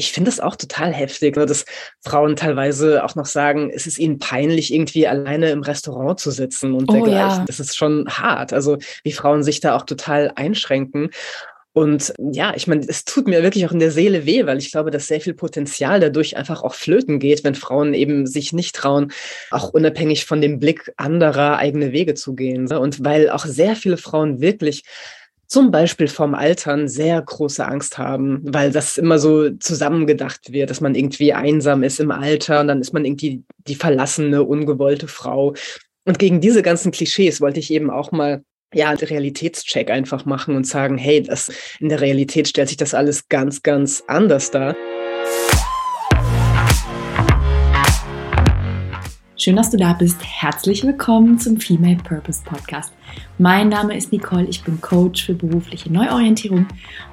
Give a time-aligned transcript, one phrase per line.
[0.00, 1.66] ich finde das auch total heftig, ne, dass
[2.00, 6.72] Frauen teilweise auch noch sagen, es ist ihnen peinlich, irgendwie alleine im Restaurant zu sitzen
[6.72, 7.40] und oh, dergleichen.
[7.40, 7.44] Ja.
[7.46, 8.54] Das ist schon hart.
[8.54, 11.10] Also wie Frauen sich da auch total einschränken.
[11.72, 14.72] Und ja, ich meine, es tut mir wirklich auch in der Seele weh, weil ich
[14.72, 18.74] glaube, dass sehr viel Potenzial dadurch einfach auch flöten geht, wenn Frauen eben sich nicht
[18.74, 19.12] trauen,
[19.50, 22.64] auch unabhängig von dem Blick anderer eigene Wege zu gehen.
[22.64, 22.80] Ne?
[22.80, 24.82] Und weil auch sehr viele Frauen wirklich
[25.50, 30.80] zum Beispiel vom Altern sehr große Angst haben, weil das immer so zusammengedacht wird, dass
[30.80, 35.54] man irgendwie einsam ist im Alter und dann ist man irgendwie die verlassene, ungewollte Frau.
[36.06, 40.68] Und gegen diese ganzen Klischees wollte ich eben auch mal ja, Realitätscheck einfach machen und
[40.68, 44.76] sagen, hey, das, in der Realität stellt sich das alles ganz, ganz anders dar.
[49.42, 50.22] Schön, dass du da bist.
[50.22, 52.92] Herzlich willkommen zum Female Purpose Podcast.
[53.38, 56.66] Mein Name ist Nicole, ich bin Coach für berufliche Neuorientierung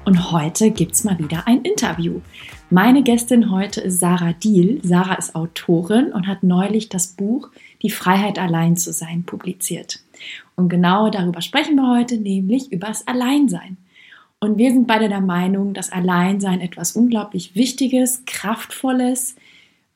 [0.04, 2.20] und heute gibt es mal wieder ein Interview.
[2.68, 4.78] Meine Gästin heute ist Sarah Diel.
[4.82, 7.48] Sarah ist Autorin und hat neulich das Buch
[7.80, 10.00] Die Freiheit allein zu sein publiziert.
[10.54, 13.78] Und genau darüber sprechen wir heute, nämlich über das Alleinsein.
[14.38, 19.34] Und wir sind beide der Meinung, dass Alleinsein etwas unglaublich Wichtiges, Kraftvolles,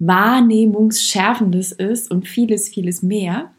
[0.06, 3.50] Wahrnehmungsschärfendes ist und vieles, vieles mehr.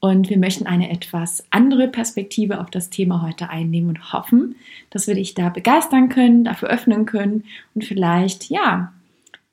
[0.00, 4.54] Und wir möchten eine etwas andere Perspektive auf das Thema heute einnehmen und hoffen,
[4.90, 8.92] dass wir dich da begeistern können, dafür öffnen können und vielleicht, ja,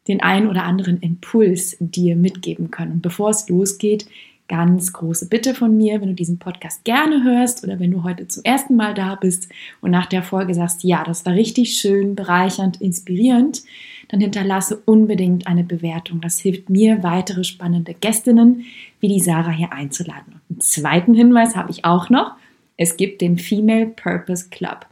[0.07, 2.93] den einen oder anderen Impuls dir mitgeben können.
[2.93, 4.05] Und bevor es losgeht,
[4.47, 8.27] ganz große Bitte von mir, wenn du diesen Podcast gerne hörst oder wenn du heute
[8.27, 9.49] zum ersten Mal da bist
[9.81, 13.63] und nach der Folge sagst, ja, das war richtig schön, bereichernd, inspirierend,
[14.07, 16.21] dann hinterlasse unbedingt eine Bewertung.
[16.21, 18.65] Das hilft mir, weitere spannende Gästinnen
[18.99, 20.41] wie die Sarah hier einzuladen.
[20.49, 22.33] Und einen zweiten Hinweis habe ich auch noch.
[22.77, 24.85] Es gibt den Female Purpose Club.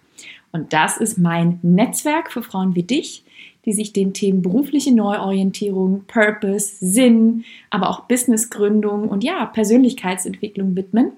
[0.52, 3.24] Und das ist mein Netzwerk für Frauen wie dich,
[3.66, 11.14] die sich den Themen berufliche Neuorientierung, Purpose, Sinn, aber auch Businessgründung und ja, Persönlichkeitsentwicklung widmen.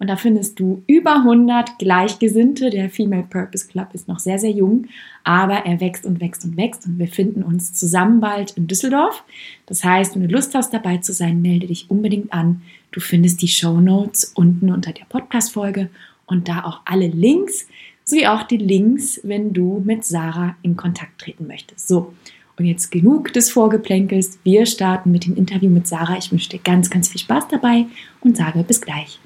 [0.00, 2.70] Und da findest du über 100 Gleichgesinnte.
[2.70, 4.86] Der Female Purpose Club ist noch sehr, sehr jung,
[5.24, 6.86] aber er wächst und wächst und wächst.
[6.86, 9.22] Und wir finden uns zusammen bald in Düsseldorf.
[9.66, 12.62] Das heißt, wenn du Lust hast, dabei zu sein, melde dich unbedingt an.
[12.92, 15.90] Du findest die Show Notes unten unter der Podcast-Folge
[16.24, 17.68] und da auch alle Links,
[18.04, 21.88] sowie auch die Links, wenn du mit Sarah in Kontakt treten möchtest.
[21.88, 22.14] So.
[22.58, 24.38] Und jetzt genug des Vorgeplänkels.
[24.44, 26.16] Wir starten mit dem Interview mit Sarah.
[26.16, 27.84] Ich wünsche dir ganz, ganz viel Spaß dabei
[28.22, 29.18] und sage bis gleich.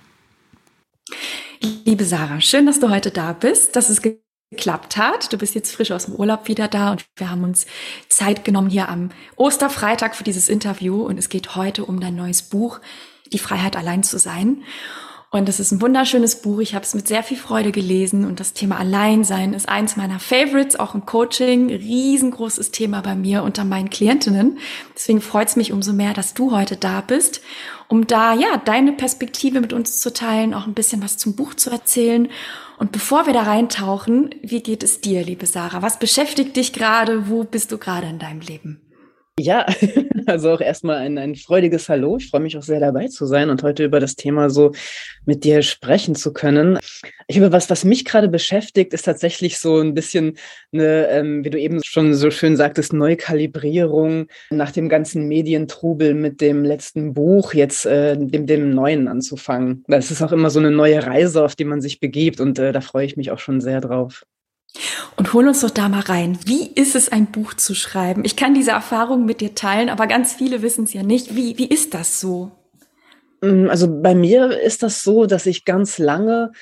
[1.85, 5.33] Liebe Sarah, schön, dass du heute da bist, dass es geklappt hat.
[5.33, 7.67] Du bist jetzt frisch aus dem Urlaub wieder da und wir haben uns
[8.09, 12.43] Zeit genommen hier am Osterfreitag für dieses Interview und es geht heute um dein neues
[12.43, 12.81] Buch,
[13.33, 14.63] Die Freiheit allein zu sein.
[15.35, 16.61] Und es ist ein wunderschönes Buch.
[16.61, 20.21] Ich habe es mit sehr viel Freude gelesen und das Thema Alleinsein ist eins meiner
[20.21, 21.75] Favorites, auch im Coaching.
[21.75, 24.59] Riesengroßes Thema bei mir unter meinen Klientinnen.
[24.95, 27.41] Deswegen freut es mich umso mehr, dass du heute da bist,
[27.89, 31.55] um da ja deine Perspektive mit uns zu teilen, auch ein bisschen was zum Buch
[31.55, 32.29] zu erzählen.
[32.79, 35.83] Und bevor wir da reintauchen, wie geht es dir, liebe Sarah?
[35.83, 37.29] Was beschäftigt dich gerade?
[37.29, 38.84] Wo bist du gerade in deinem Leben?
[39.39, 39.67] Ja,
[40.27, 42.17] also auch erstmal ein, ein freudiges Hallo.
[42.19, 44.71] Ich freue mich auch sehr dabei zu sein und heute über das Thema so
[45.27, 46.79] mit dir sprechen zu können.
[47.27, 50.39] Ich über was, was mich gerade beschäftigt, ist tatsächlich so ein bisschen
[50.73, 56.41] eine, ähm, wie du eben schon so schön sagtest, Neukalibrierung nach dem ganzen Medientrubel mit
[56.41, 59.83] dem letzten Buch, jetzt äh, dem, dem neuen anzufangen.
[59.89, 62.71] Das ist auch immer so eine neue Reise, auf die man sich begibt und äh,
[62.71, 64.25] da freue ich mich auch schon sehr drauf.
[65.17, 66.39] Und hol uns doch da mal rein.
[66.45, 68.25] Wie ist es, ein Buch zu schreiben?
[68.25, 71.37] Ich kann diese Erfahrung mit dir teilen, aber ganz viele wissen es ja nicht.
[71.37, 72.51] Wie, wie ist das so?
[73.41, 76.53] Mm, also bei mir ist das so, dass ich ganz lange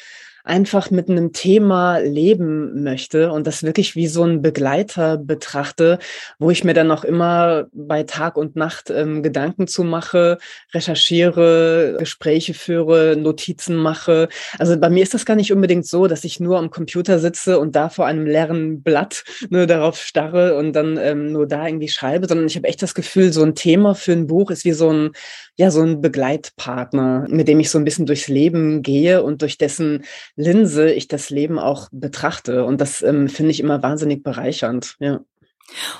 [0.44, 5.98] einfach mit einem Thema leben möchte und das wirklich wie so ein Begleiter betrachte,
[6.38, 10.38] wo ich mir dann auch immer bei Tag und Nacht ähm, Gedanken zu mache,
[10.74, 14.28] recherchiere, Gespräche führe, Notizen mache.
[14.58, 17.58] Also bei mir ist das gar nicht unbedingt so, dass ich nur am Computer sitze
[17.58, 21.88] und da vor einem leeren Blatt nur darauf starre und dann ähm, nur da irgendwie
[21.88, 24.72] schreibe, sondern ich habe echt das Gefühl, so ein Thema für ein Buch ist wie
[24.72, 25.12] so ein
[25.56, 29.58] ja so ein Begleitpartner, mit dem ich so ein bisschen durchs Leben gehe und durch
[29.58, 30.04] dessen
[30.36, 32.64] Linse ich das Leben auch betrachte.
[32.64, 34.96] Und das ähm, finde ich immer wahnsinnig bereichernd.
[34.98, 35.20] Ja.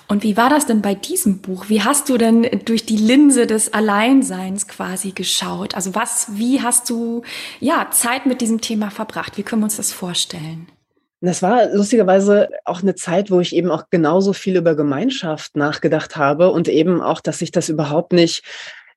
[0.08, 1.68] Und wie war das denn bei diesem Buch?
[1.68, 5.74] Wie hast du denn durch die Linse des Alleinseins quasi geschaut?
[5.74, 7.22] Also was, wie hast du
[7.60, 9.38] ja Zeit mit diesem Thema verbracht?
[9.38, 10.66] Wie können wir uns das vorstellen?
[11.20, 16.16] Das war lustigerweise auch eine Zeit, wo ich eben auch genauso viel über Gemeinschaft nachgedacht
[16.16, 18.42] habe und eben auch, dass ich das überhaupt nicht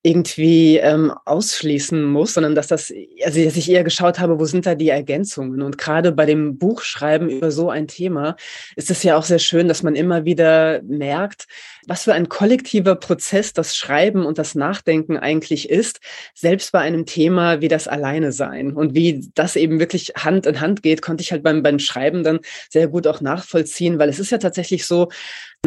[0.06, 2.94] irgendwie ähm, ausschließen muss, sondern dass das,
[3.24, 5.64] also dass ich eher geschaut habe, wo sind da die Ergänzungen?
[5.64, 8.36] Und gerade bei dem Buchschreiben über so ein Thema
[8.76, 11.48] ist es ja auch sehr schön, dass man immer wieder merkt,
[11.88, 16.00] was für ein kollektiver Prozess das Schreiben und das Nachdenken eigentlich ist,
[16.36, 18.74] selbst bei einem Thema wie das Alleine sein.
[18.74, 22.24] Und wie das eben wirklich Hand in Hand geht, konnte ich halt beim, beim Schreiben
[22.24, 25.10] dann sehr gut auch nachvollziehen, weil es ist ja tatsächlich so,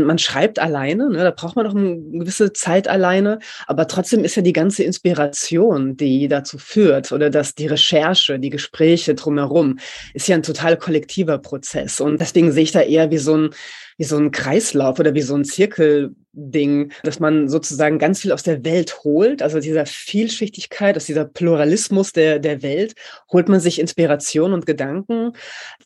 [0.04, 4.36] man schreibt alleine, ne, da braucht man noch eine gewisse Zeit alleine, aber trotzdem ist
[4.36, 9.78] ja die ganze Inspiration, die dazu führt, oder dass die Recherche, die Gespräche drumherum,
[10.14, 12.00] ist ja ein total kollektiver Prozess.
[12.00, 13.50] Und deswegen sehe ich da eher wie so ein,
[13.98, 18.44] wie so ein Kreislauf oder wie so ein Zirkelding, dass man sozusagen ganz viel aus
[18.44, 22.94] der Welt holt, also dieser Vielschichtigkeit, aus dieser Pluralismus der, der Welt,
[23.32, 25.32] holt man sich Inspiration und Gedanken,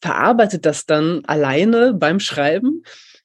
[0.01, 2.83] verarbeitet das dann alleine beim Schreiben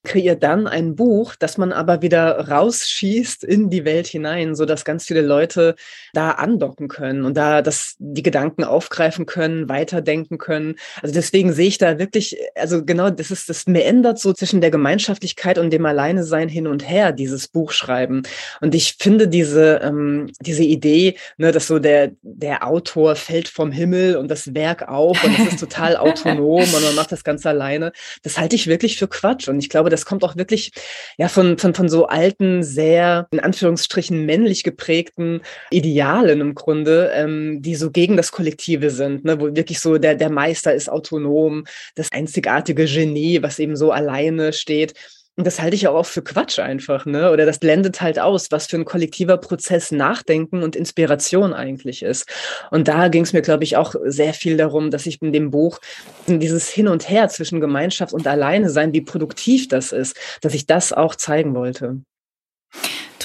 [0.08, 4.86] kreiert dann ein Buch, das man aber wieder rausschießt in die Welt hinein, so dass
[4.86, 5.76] ganz viele Leute
[6.14, 10.76] da andocken können und da das, die Gedanken aufgreifen können, weiterdenken können.
[11.02, 14.62] Also deswegen sehe ich da wirklich, also genau, das ist, das mir ändert so zwischen
[14.62, 18.24] der Gemeinschaftlichkeit und dem Alleinesein hin und her, dieses Buchschreiben.
[18.62, 23.72] Und ich finde diese, ähm, diese Idee, ne, dass so der, der Autor fällt vom
[23.72, 27.50] Himmel und das Werk auf und es ist total autonom und man macht das Ganze
[27.50, 27.92] alleine,
[28.24, 29.50] das halte ich wirklich für Quatsch.
[29.50, 30.72] Und ich glaube, das kommt auch wirklich
[31.18, 35.42] ja von, von, von so alten, sehr in Anführungsstrichen männlich geprägten
[35.72, 39.42] Idealen im Grunde, ähm, die so gegen das Kollektive sind, ne?
[39.42, 41.66] wo wirklich so der, der Meister ist autonom,
[41.96, 44.94] das einzigartige Genie, was eben so alleine steht.
[45.38, 47.32] Und das halte ich auch für Quatsch einfach, ne?
[47.32, 52.28] Oder das blendet halt aus, was für ein kollektiver Prozess Nachdenken und Inspiration eigentlich ist.
[52.72, 55.52] Und da ging es mir, glaube ich, auch sehr viel darum, dass ich in dem
[55.52, 55.80] Buch
[56.26, 60.66] dieses Hin und Her zwischen Gemeinschaft und Alleine sein, wie produktiv das ist, dass ich
[60.66, 62.02] das auch zeigen wollte.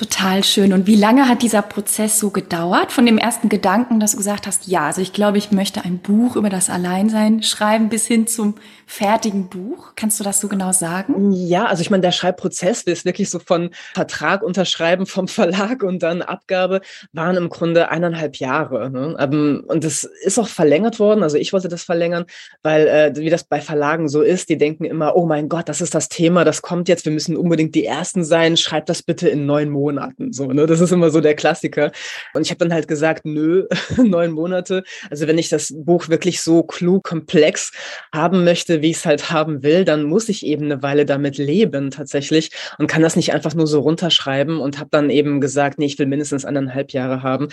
[0.03, 0.73] Total schön.
[0.73, 2.91] Und wie lange hat dieser Prozess so gedauert?
[2.91, 5.99] Von dem ersten Gedanken, dass du gesagt hast, ja, also ich glaube, ich möchte ein
[5.99, 9.93] Buch über das Alleinsein schreiben, bis hin zum fertigen Buch.
[9.95, 11.31] Kannst du das so genau sagen?
[11.31, 16.03] Ja, also ich meine, der Schreibprozess ist wirklich so von Vertrag unterschreiben vom Verlag und
[16.03, 16.81] dann Abgabe
[17.13, 18.91] waren im Grunde eineinhalb Jahre.
[18.91, 19.17] Ne?
[19.21, 21.23] Ähm, und das ist auch verlängert worden.
[21.23, 22.25] Also ich wollte das verlängern,
[22.65, 25.81] weil äh, wie das bei Verlagen so ist, die denken immer, oh mein Gott, das
[25.81, 29.29] ist das Thema, das kommt jetzt, wir müssen unbedingt die Ersten sein, schreib das bitte
[29.29, 29.92] in neun Monaten.
[29.93, 30.33] Monaten.
[30.33, 30.67] So, ne?
[30.67, 31.93] Das ist immer so der Klassiker.
[32.35, 33.67] Und ich habe dann halt gesagt, nö,
[33.97, 34.85] neun Monate.
[35.11, 37.73] Also wenn ich das Buch wirklich so klug, komplex
[38.15, 41.39] haben möchte, wie ich es halt haben will, dann muss ich eben eine Weile damit
[41.39, 45.79] leben tatsächlich und kann das nicht einfach nur so runterschreiben und habe dann eben gesagt,
[45.79, 47.49] nee, ich will mindestens anderthalb Jahre haben.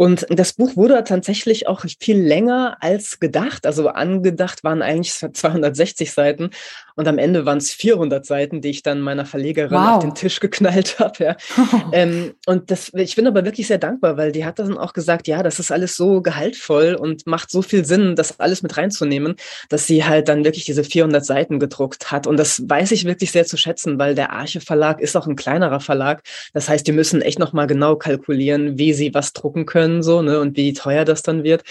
[0.00, 3.66] Und das Buch wurde tatsächlich auch viel länger als gedacht.
[3.66, 6.50] Also angedacht waren eigentlich 260 Seiten
[6.94, 9.96] und am Ende waren es 400 Seiten, die ich dann meiner Verlegerin wow.
[9.96, 11.24] auf den Tisch geknallt habe.
[11.24, 11.36] Ja.
[11.92, 15.26] ähm, und das, ich bin aber wirklich sehr dankbar, weil die hat dann auch gesagt,
[15.26, 19.34] ja, das ist alles so gehaltvoll und macht so viel Sinn, das alles mit reinzunehmen,
[19.68, 22.28] dass sie halt dann wirklich diese 400 Seiten gedruckt hat.
[22.28, 25.36] Und das weiß ich wirklich sehr zu schätzen, weil der Arche Verlag ist auch ein
[25.36, 26.22] kleinerer Verlag.
[26.52, 30.22] Das heißt, die müssen echt nochmal genau kalkulieren, wie sie was drucken können können, so,
[30.22, 31.62] ne, und wie teuer das dann wird.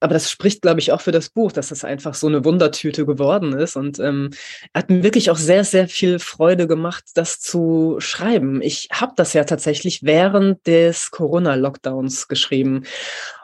[0.00, 3.06] Aber das spricht, glaube ich, auch für das Buch, dass es einfach so eine Wundertüte
[3.06, 3.76] geworden ist.
[3.76, 4.30] Und ähm,
[4.74, 8.60] hat mir wirklich auch sehr, sehr viel Freude gemacht, das zu schreiben.
[8.62, 12.84] Ich habe das ja tatsächlich während des Corona-Lockdowns geschrieben.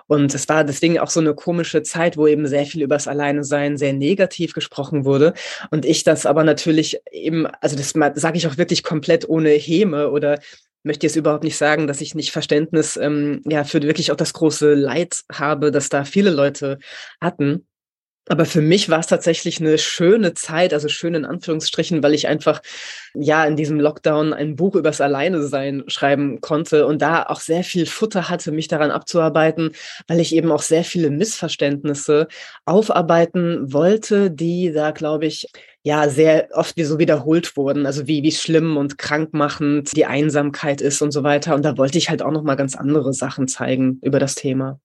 [0.08, 3.76] Und es war deswegen auch so eine komische Zeit, wo eben sehr viel übers Alleinesein
[3.76, 5.34] sehr negativ gesprochen wurde.
[5.70, 10.10] Und ich das aber natürlich eben, also das sage ich auch wirklich komplett ohne Häme
[10.10, 10.38] oder
[10.82, 14.32] möchte jetzt überhaupt nicht sagen, dass ich nicht Verständnis ähm, ja für wirklich auch das
[14.32, 16.78] große Leid habe, das da viele Leute
[17.20, 17.66] hatten.
[18.28, 22.28] Aber für mich war es tatsächlich eine schöne Zeit, also schön in Anführungsstrichen, weil ich
[22.28, 22.60] einfach
[23.14, 27.86] ja in diesem Lockdown ein Buch übers Alleinesein schreiben konnte und da auch sehr viel
[27.86, 29.72] Futter hatte, mich daran abzuarbeiten,
[30.06, 32.28] weil ich eben auch sehr viele Missverständnisse
[32.66, 35.46] aufarbeiten wollte, die da, glaube ich,
[35.88, 40.82] ja sehr oft wie so wiederholt wurden, also wie wie schlimm und krankmachend die Einsamkeit
[40.82, 41.54] ist und so weiter.
[41.54, 44.78] Und da wollte ich halt auch noch mal ganz andere Sachen zeigen über das Thema.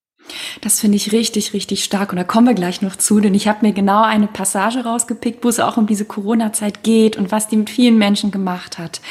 [0.62, 2.14] Das finde ich richtig, richtig stark.
[2.14, 5.44] Und da kommen wir gleich noch zu, denn ich habe mir genau eine Passage rausgepickt,
[5.44, 9.02] wo es auch um diese Corona-Zeit geht und was die mit vielen Menschen gemacht hat.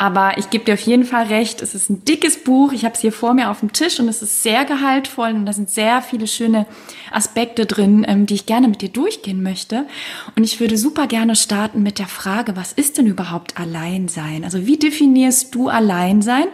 [0.00, 2.72] Aber ich gebe dir auf jeden Fall recht, es ist ein dickes Buch.
[2.72, 5.44] Ich habe es hier vor mir auf dem Tisch und es ist sehr gehaltvoll und
[5.44, 6.64] da sind sehr viele schöne
[7.12, 9.84] Aspekte drin, ähm, die ich gerne mit dir durchgehen möchte.
[10.36, 14.44] Und ich würde super gerne starten mit der Frage, was ist denn überhaupt Alleinsein?
[14.44, 16.46] Also wie definierst du Alleinsein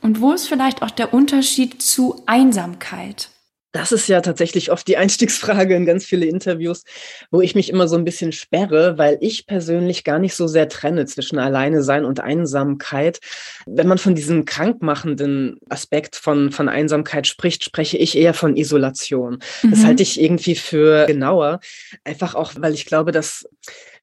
[0.00, 3.31] und wo ist vielleicht auch der Unterschied zu Einsamkeit?
[3.72, 6.84] Das ist ja tatsächlich oft die Einstiegsfrage in ganz viele Interviews,
[7.30, 10.68] wo ich mich immer so ein bisschen sperre, weil ich persönlich gar nicht so sehr
[10.68, 13.20] trenne zwischen Alleine sein und Einsamkeit.
[13.66, 19.38] Wenn man von diesem krankmachenden Aspekt von, von Einsamkeit spricht, spreche ich eher von Isolation.
[19.62, 19.70] Mhm.
[19.70, 21.60] Das halte ich irgendwie für genauer.
[22.04, 23.48] Einfach auch, weil ich glaube, dass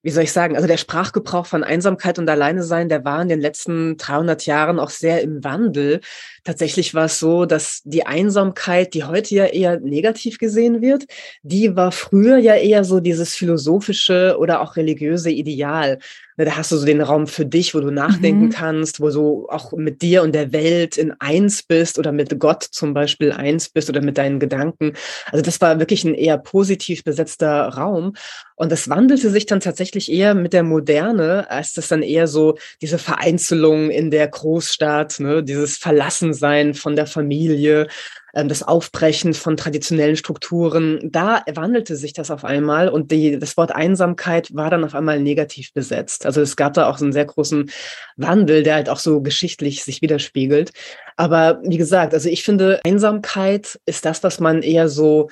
[0.02, 3.28] wie soll ich sagen, also der Sprachgebrauch von Einsamkeit und Alleine sein, der war in
[3.28, 6.00] den letzten 300 Jahren auch sehr im Wandel.
[6.46, 11.06] Tatsächlich war es so, dass die Einsamkeit, die heute ja eher negativ gesehen wird,
[11.44, 16.00] die war früher ja eher so dieses philosophische oder auch religiöse Ideal.
[16.40, 18.50] Ne, da hast du so den Raum für dich, wo du nachdenken mhm.
[18.52, 22.64] kannst, wo du auch mit dir und der Welt in eins bist oder mit Gott
[22.64, 24.94] zum Beispiel eins bist oder mit deinen Gedanken.
[25.34, 28.14] Also das war wirklich ein eher positiv besetzter Raum.
[28.56, 32.58] Und das wandelte sich dann tatsächlich eher mit der Moderne, als das dann eher so
[32.82, 37.88] diese Vereinzelung in der Großstadt, ne, dieses Verlassensein von der Familie,
[38.34, 43.72] das Aufbrechen von traditionellen Strukturen, da wandelte sich das auf einmal und die, das Wort
[43.74, 46.26] Einsamkeit war dann auf einmal negativ besetzt.
[46.26, 47.72] Also es gab da auch so einen sehr großen
[48.18, 50.72] Wandel, der halt auch so geschichtlich sich widerspiegelt.
[51.16, 55.30] Aber wie gesagt, also ich finde, Einsamkeit ist das, was man eher so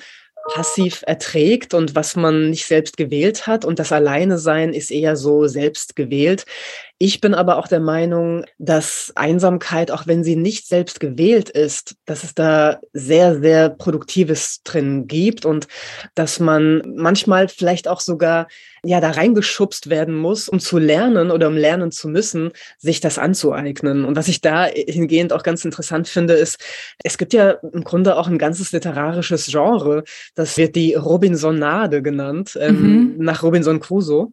[0.48, 3.64] passiv erträgt und was man nicht selbst gewählt hat.
[3.64, 6.46] Und das Alleine sein ist eher so selbst gewählt.
[7.00, 11.94] Ich bin aber auch der Meinung, dass Einsamkeit, auch wenn sie nicht selbst gewählt ist,
[12.06, 15.68] dass es da sehr, sehr Produktives drin gibt und
[16.16, 18.48] dass man manchmal vielleicht auch sogar
[18.82, 23.16] ja da reingeschubst werden muss, um zu lernen oder um lernen zu müssen, sich das
[23.16, 24.04] anzueignen.
[24.04, 26.58] Und was ich da hingehend auch ganz interessant finde, ist,
[27.04, 30.02] es gibt ja im Grunde auch ein ganzes literarisches Genre,
[30.34, 33.14] das wird die Robinsonade genannt, ähm, mhm.
[33.18, 34.32] nach Robinson Crusoe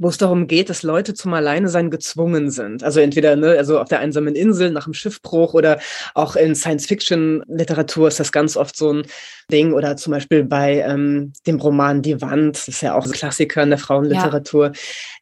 [0.00, 2.82] wo es darum geht, dass Leute zum Alleinesein gezwungen sind.
[2.82, 5.78] Also entweder ne, also auf der einsamen Insel nach einem Schiffbruch oder
[6.14, 9.02] auch in Science-Fiction-Literatur ist das ganz oft so ein
[9.52, 9.74] Ding.
[9.74, 13.62] Oder zum Beispiel bei ähm, dem Roman Die Wand, das ist ja auch ein Klassiker
[13.62, 14.66] in der Frauenliteratur.
[14.66, 14.72] Ja.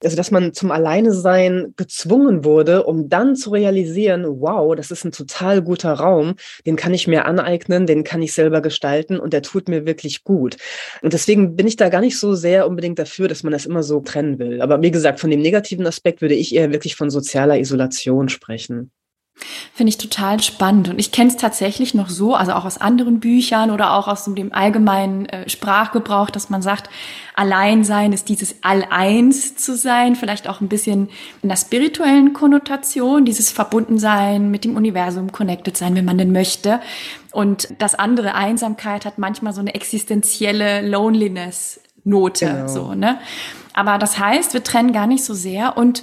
[0.05, 5.11] Also dass man zum Alleinesein gezwungen wurde, um dann zu realisieren, wow, das ist ein
[5.11, 9.43] total guter Raum, den kann ich mir aneignen, den kann ich selber gestalten und der
[9.43, 10.57] tut mir wirklich gut.
[11.03, 13.83] Und deswegen bin ich da gar nicht so sehr unbedingt dafür, dass man das immer
[13.83, 14.63] so trennen will.
[14.71, 18.91] Aber wie gesagt, von dem negativen Aspekt würde ich eher wirklich von sozialer Isolation sprechen.
[19.73, 20.89] Finde ich total spannend.
[20.89, 24.25] Und ich kenne es tatsächlich noch so, also auch aus anderen Büchern oder auch aus
[24.25, 26.91] dem allgemeinen äh, Sprachgebrauch, dass man sagt,
[27.37, 31.09] Alleinsein ist dieses All-Eins zu sein, vielleicht auch ein bisschen
[31.43, 36.81] in der spirituellen Konnotation, dieses Verbundensein mit dem Universum, connected sein, wenn man denn möchte.
[37.31, 42.69] Und das andere Einsamkeit hat manchmal so eine existenzielle Loneliness Note, genau.
[42.69, 43.19] so, ne?
[43.79, 46.03] Aber das heißt, wir trennen gar nicht so sehr und,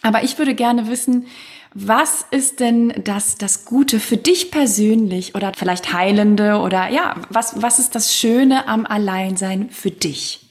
[0.00, 1.26] aber ich würde gerne wissen,
[1.74, 7.60] was ist denn das, das Gute für dich persönlich oder vielleicht Heilende oder ja, was,
[7.60, 10.41] was ist das Schöne am Alleinsein für dich?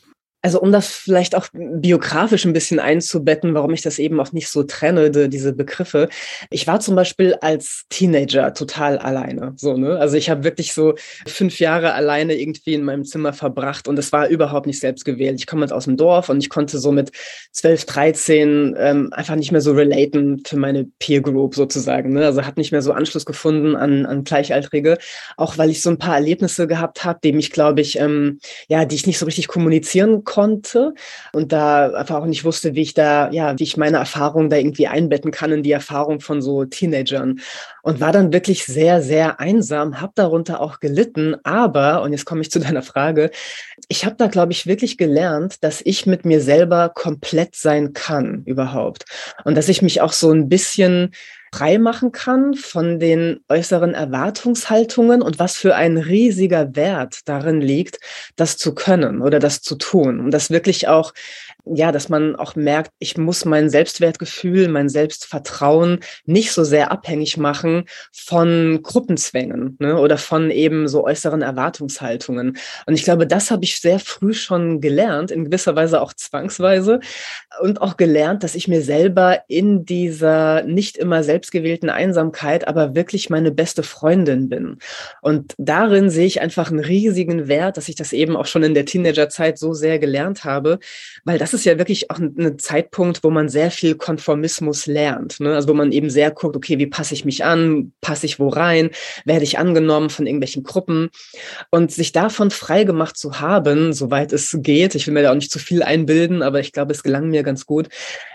[0.44, 4.50] Also um das vielleicht auch biografisch ein bisschen einzubetten, warum ich das eben auch nicht
[4.50, 6.10] so trenne, die, diese Begriffe.
[6.50, 9.54] Ich war zum Beispiel als Teenager total alleine.
[9.58, 10.00] So, ne?
[10.00, 10.96] Also ich habe wirklich so
[11.28, 15.40] fünf Jahre alleine irgendwie in meinem Zimmer verbracht und es war überhaupt nicht selbst gewählt.
[15.40, 17.12] Ich komme halt aus dem Dorf und ich konnte so mit
[17.52, 22.14] 12, 13 ähm, einfach nicht mehr so relaten für meine Peer Group sozusagen.
[22.14, 22.26] Ne?
[22.26, 24.98] Also hat nicht mehr so Anschluss gefunden an, an Gleichaltrige,
[25.38, 28.86] auch weil ich so ein paar Erlebnisse gehabt habe, die mich, glaube ich, ähm, ja,
[28.86, 32.94] die ich nicht so richtig kommunizieren konnte und da einfach auch nicht wusste, wie ich
[32.94, 36.66] da, ja, wie ich meine Erfahrung da irgendwie einbetten kann in die Erfahrung von so
[36.66, 37.40] Teenagern.
[37.84, 42.42] Und war dann wirklich sehr, sehr einsam, habe darunter auch gelitten, aber, und jetzt komme
[42.42, 43.32] ich zu deiner Frage,
[43.88, 48.44] ich habe da, glaube ich, wirklich gelernt, dass ich mit mir selber komplett sein kann
[48.46, 49.06] überhaupt.
[49.44, 51.12] Und dass ich mich auch so ein bisschen
[51.54, 58.00] frei machen kann von den äußeren Erwartungshaltungen und was für ein riesiger Wert darin liegt,
[58.36, 60.22] das zu können oder das zu tun.
[60.22, 61.14] Und das wirklich auch
[61.66, 67.38] ja, dass man auch merkt, ich muss mein Selbstwertgefühl, mein Selbstvertrauen nicht so sehr abhängig
[67.38, 72.58] machen von Gruppenzwängen ne, oder von eben so äußeren Erwartungshaltungen.
[72.86, 77.00] Und ich glaube, das habe ich sehr früh schon gelernt, in gewisser Weise auch zwangsweise
[77.62, 83.30] und auch gelernt, dass ich mir selber in dieser nicht immer selbstgewählten Einsamkeit aber wirklich
[83.30, 84.78] meine beste Freundin bin.
[85.22, 88.74] Und darin sehe ich einfach einen riesigen Wert, dass ich das eben auch schon in
[88.74, 90.80] der Teenagerzeit so sehr gelernt habe,
[91.24, 95.40] weil das ist ja wirklich auch ein, Zeitpunkt, wo man sehr viel Konformismus lernt.
[95.40, 95.56] Ne?
[95.56, 98.50] Also wo man eben sehr guckt, okay, wie passe ich mich an, passe ich wo
[98.50, 98.92] rein,
[99.26, 101.10] werde ich angenommen von irgendwelchen Gruppen
[101.70, 104.96] und sich davon frei gemacht zu haben, soweit es geht.
[104.96, 107.44] Ich will mir da auch nicht zu viel einbilden, aber ich glaube, es gelang mir
[107.44, 107.90] ganz gut.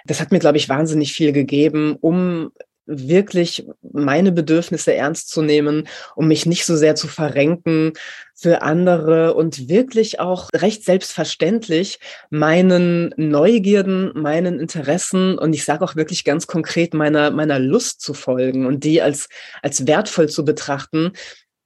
[0.07, 2.53] Das hat mir, glaube ich, wahnsinnig viel gegeben, um
[2.87, 7.93] wirklich meine Bedürfnisse ernst zu nehmen, um mich nicht so sehr zu verrenken
[8.35, 11.99] für andere und wirklich auch recht selbstverständlich
[12.31, 18.15] meinen Neugierden, meinen Interessen und ich sage auch wirklich ganz konkret meiner, meiner Lust zu
[18.15, 19.29] folgen und die als,
[19.63, 21.13] als wertvoll zu betrachten,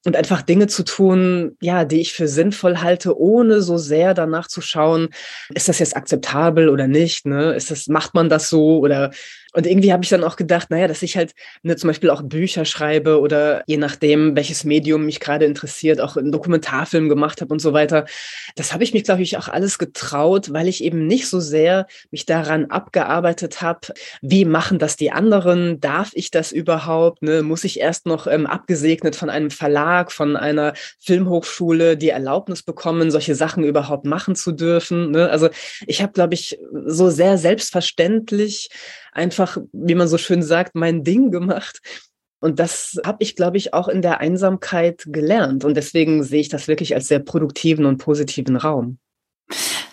[0.07, 4.49] und einfach Dinge zu tun, ja, die ich für sinnvoll halte, ohne so sehr danach
[4.49, 5.09] zu schauen,
[5.55, 7.53] ist das jetzt akzeptabel oder nicht, ne?
[7.53, 9.11] Ist das, macht man das so oder
[9.53, 12.23] und irgendwie habe ich dann auch gedacht, naja, dass ich halt ne, zum Beispiel auch
[12.23, 17.53] Bücher schreibe oder je nachdem, welches Medium mich gerade interessiert, auch einen Dokumentarfilm gemacht habe
[17.53, 18.07] und so weiter.
[18.55, 21.87] Das habe ich mich, glaube ich, auch alles getraut, weil ich eben nicht so sehr
[22.13, 23.89] mich daran abgearbeitet habe,
[24.23, 25.81] wie machen das die anderen?
[25.81, 27.23] Darf ich das überhaupt?
[27.23, 27.43] Ne?
[27.43, 33.11] Muss ich erst noch ähm, abgesegnet von einem Verlag, von einer Filmhochschule die Erlaubnis bekommen,
[33.11, 35.11] solche Sachen überhaupt machen zu dürfen?
[35.11, 35.29] Ne?
[35.29, 35.49] Also
[35.89, 38.69] ich habe, glaube ich, so sehr selbstverständlich
[39.13, 41.81] einfach, wie man so schön sagt, mein Ding gemacht.
[42.41, 45.65] Und das habe ich, glaube ich, auch in der Einsamkeit gelernt.
[45.65, 48.99] Und deswegen sehe ich das wirklich als sehr produktiven und positiven Raum.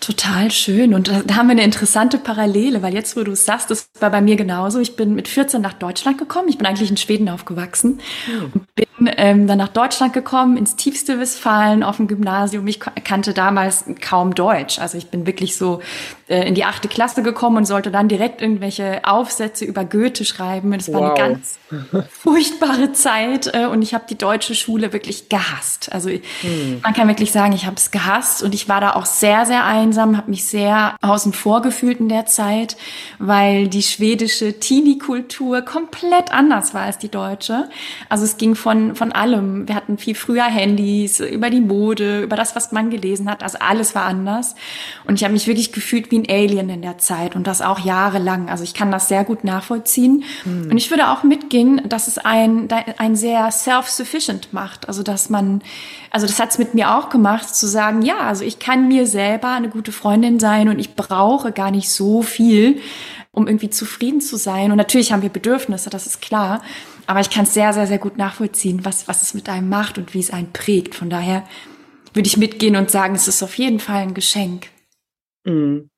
[0.08, 0.94] Total schön.
[0.94, 4.10] Und da haben wir eine interessante Parallele, weil jetzt, wo du es sagst, das war
[4.10, 4.80] bei mir genauso.
[4.80, 6.48] Ich bin mit 14 nach Deutschland gekommen.
[6.48, 8.52] Ich bin eigentlich in Schweden aufgewachsen mhm.
[8.54, 12.66] und bin ähm, dann nach Deutschland gekommen, ins tiefste Westfalen auf dem Gymnasium.
[12.68, 14.80] Ich kannte damals kaum Deutsch.
[14.80, 15.82] Also ich bin wirklich so
[16.26, 20.72] äh, in die achte Klasse gekommen und sollte dann direkt irgendwelche Aufsätze über Goethe schreiben.
[20.72, 21.19] Das war wow.
[21.19, 21.60] eine ganz
[22.10, 25.91] furchtbare Zeit äh, und ich habe die deutsche Schule wirklich gehasst.
[25.91, 26.79] Also mhm.
[26.84, 29.65] man kann wirklich sagen, ich habe es gehasst und ich war da auch sehr, sehr
[29.65, 32.77] einsam einsam, habe mich sehr außen vor gefühlt in der Zeit,
[33.19, 37.69] weil die schwedische Teenie-Kultur komplett anders war als die deutsche.
[38.10, 39.67] Also es ging von, von allem.
[39.67, 43.43] Wir hatten viel früher Handys, über die Mode, über das, was man gelesen hat.
[43.43, 44.55] Also alles war anders.
[45.05, 47.80] Und ich habe mich wirklich gefühlt wie ein Alien in der Zeit und das auch
[47.80, 48.50] jahrelang.
[48.50, 50.24] Also ich kann das sehr gut nachvollziehen.
[50.46, 50.70] Mhm.
[50.70, 54.88] Und ich würde auch mitgehen, dass es ein, ein sehr self-sufficient macht.
[54.88, 55.62] Also dass man,
[56.12, 59.08] also das hat es mit mir auch gemacht, zu sagen, ja, also ich kann mir
[59.08, 62.82] selber eine gute gute Freundin sein und ich brauche gar nicht so viel,
[63.32, 64.72] um irgendwie zufrieden zu sein.
[64.72, 66.62] Und natürlich haben wir Bedürfnisse, das ist klar.
[67.06, 69.98] Aber ich kann es sehr, sehr, sehr gut nachvollziehen, was, was es mit einem macht
[69.98, 70.94] und wie es einen prägt.
[70.94, 71.48] Von daher
[72.14, 74.68] würde ich mitgehen und sagen, es ist auf jeden Fall ein Geschenk.
[75.46, 75.90] Mhm.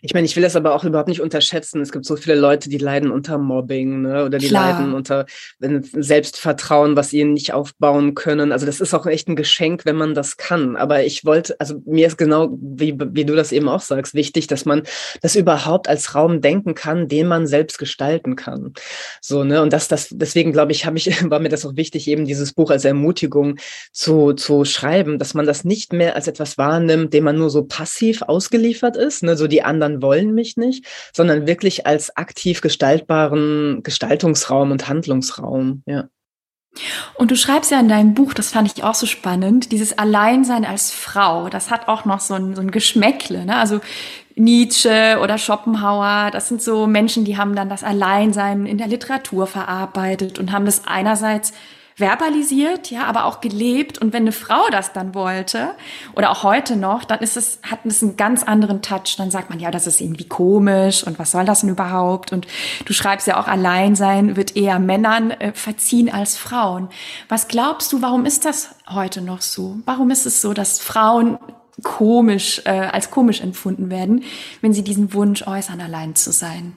[0.00, 1.80] Ich meine, ich will das aber auch überhaupt nicht unterschätzen.
[1.80, 4.24] Es gibt so viele Leute, die leiden unter Mobbing ne?
[4.24, 4.72] oder die Klar.
[4.72, 5.26] leiden unter
[5.60, 8.52] Selbstvertrauen, was sie nicht aufbauen können.
[8.52, 10.76] Also das ist auch echt ein Geschenk, wenn man das kann.
[10.76, 14.46] Aber ich wollte, also mir ist genau, wie, wie du das eben auch sagst, wichtig,
[14.46, 14.82] dass man
[15.20, 18.74] das überhaupt als Raum denken kann, den man selbst gestalten kann.
[19.20, 19.62] So, ne?
[19.62, 22.52] Und das, das, deswegen glaube ich, habe ich, war mir das auch wichtig, eben dieses
[22.52, 23.56] Buch als Ermutigung
[23.92, 27.64] zu, zu schreiben, dass man das nicht mehr als etwas wahrnimmt, dem man nur so
[27.64, 29.36] passiv ausgeliefert ist, ne?
[29.36, 35.82] so die anderen anderen wollen mich nicht, sondern wirklich als aktiv gestaltbaren Gestaltungsraum und Handlungsraum,
[35.86, 36.08] ja.
[37.14, 40.64] Und du schreibst ja in deinem Buch, das fand ich auch so spannend, dieses Alleinsein
[40.64, 43.46] als Frau, das hat auch noch so ein, so ein Geschmäckle.
[43.46, 43.56] Ne?
[43.56, 43.80] Also
[44.36, 49.48] Nietzsche oder Schopenhauer, das sind so Menschen, die haben dann das Alleinsein in der Literatur
[49.48, 51.52] verarbeitet und haben das einerseits
[51.98, 53.98] verbalisiert, ja, aber auch gelebt.
[53.98, 55.74] Und wenn eine Frau das dann wollte
[56.14, 59.16] oder auch heute noch, dann ist es, hat es einen ganz anderen Touch.
[59.18, 62.32] Dann sagt man, ja, das ist irgendwie komisch und was soll das denn überhaupt?
[62.32, 62.46] Und
[62.84, 66.88] du schreibst ja auch, Alleinsein wird eher Männern äh, verziehen als Frauen.
[67.28, 69.78] Was glaubst du, warum ist das heute noch so?
[69.84, 71.38] Warum ist es so, dass Frauen
[71.82, 74.22] komisch, äh, als komisch empfunden werden,
[74.60, 76.74] wenn sie diesen Wunsch äußern, allein zu sein?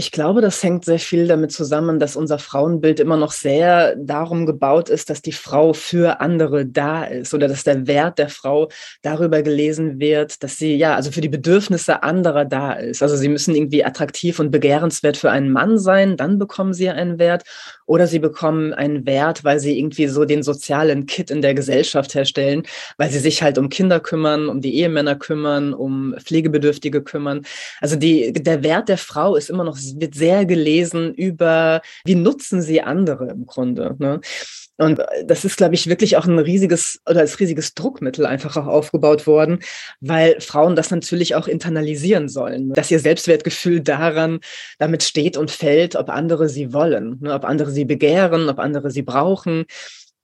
[0.00, 4.46] Ich glaube, das hängt sehr viel damit zusammen, dass unser Frauenbild immer noch sehr darum
[4.46, 8.70] gebaut ist, dass die Frau für andere da ist oder dass der Wert der Frau
[9.02, 13.02] darüber gelesen wird, dass sie ja, also für die Bedürfnisse anderer da ist.
[13.02, 17.18] Also sie müssen irgendwie attraktiv und begehrenswert für einen Mann sein, dann bekommen sie einen
[17.18, 17.42] Wert
[17.90, 22.14] oder sie bekommen einen Wert, weil sie irgendwie so den sozialen Kit in der Gesellschaft
[22.14, 22.62] herstellen,
[22.98, 27.42] weil sie sich halt um Kinder kümmern, um die Ehemänner kümmern, um Pflegebedürftige kümmern.
[27.80, 32.62] Also die, der Wert der Frau ist immer noch wird sehr gelesen über, wie nutzen
[32.62, 33.96] sie andere im Grunde.
[33.98, 34.20] Ne?
[34.80, 38.66] Und das ist, glaube ich, wirklich auch ein riesiges oder als riesiges Druckmittel einfach auch
[38.66, 39.60] aufgebaut worden,
[40.00, 44.40] weil Frauen das natürlich auch internalisieren sollen, dass ihr Selbstwertgefühl daran
[44.78, 47.34] damit steht und fällt, ob andere sie wollen, ne?
[47.34, 49.66] ob andere sie begehren, ob andere sie brauchen.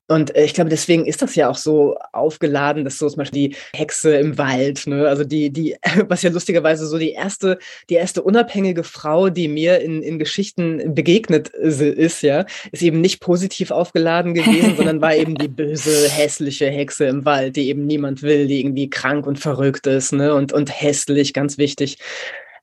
[0.09, 3.49] Und äh, ich glaube, deswegen ist das ja auch so aufgeladen, dass so zum Beispiel
[3.49, 5.77] die Hexe im Wald, ne, also die, die,
[6.09, 7.59] was ja lustigerweise so die erste,
[7.91, 13.21] die erste unabhängige Frau, die mir in, in Geschichten begegnet ist, ja, ist eben nicht
[13.21, 18.23] positiv aufgeladen gewesen, sondern war eben die böse, hässliche Hexe im Wald, die eben niemand
[18.23, 21.99] will, die irgendwie krank und verrückt ist, ne, und, und hässlich, ganz wichtig.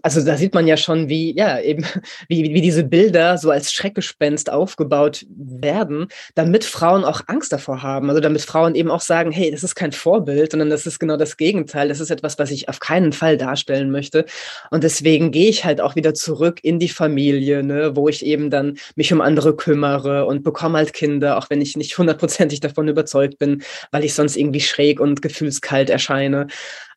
[0.03, 1.85] Also da sieht man ja schon, wie, ja, eben,
[2.27, 8.09] wie, wie diese Bilder so als Schreckgespenst aufgebaut werden, damit Frauen auch Angst davor haben.
[8.09, 11.15] Also damit Frauen eben auch sagen, hey, das ist kein Vorbild, sondern das ist genau
[11.15, 11.87] das Gegenteil.
[11.87, 14.25] Das ist etwas, was ich auf keinen Fall darstellen möchte.
[14.71, 18.49] Und deswegen gehe ich halt auch wieder zurück in die Familie, ne, wo ich eben
[18.49, 22.89] dann mich um andere kümmere und bekomme halt Kinder, auch wenn ich nicht hundertprozentig davon
[22.89, 26.47] überzeugt bin, weil ich sonst irgendwie schräg und gefühlskalt erscheine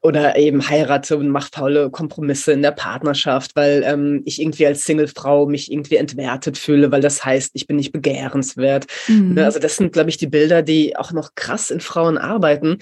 [0.06, 4.84] oder eben heirate und mache faule Kompromisse in der Partnerschaft, weil ähm, ich irgendwie als
[4.84, 8.86] Singlefrau mich irgendwie entwertet fühle, weil das heißt, ich bin nicht begehrenswert.
[9.08, 9.34] Mhm.
[9.34, 12.78] Ne, also das sind, glaube ich, die Bilder, die auch noch krass in Frauen arbeiten.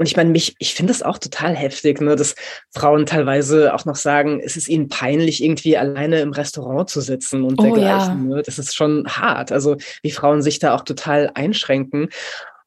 [0.00, 2.34] Und ich meine, mich, ich finde das auch total heftig, ne, dass
[2.70, 7.42] Frauen teilweise auch noch sagen, es ist ihnen peinlich, irgendwie alleine im Restaurant zu sitzen
[7.42, 8.30] und oh, dergleichen.
[8.30, 8.36] Ja.
[8.36, 8.42] Ne?
[8.42, 9.52] Das ist schon hart.
[9.52, 12.08] Also wie Frauen sich da auch total einschränken.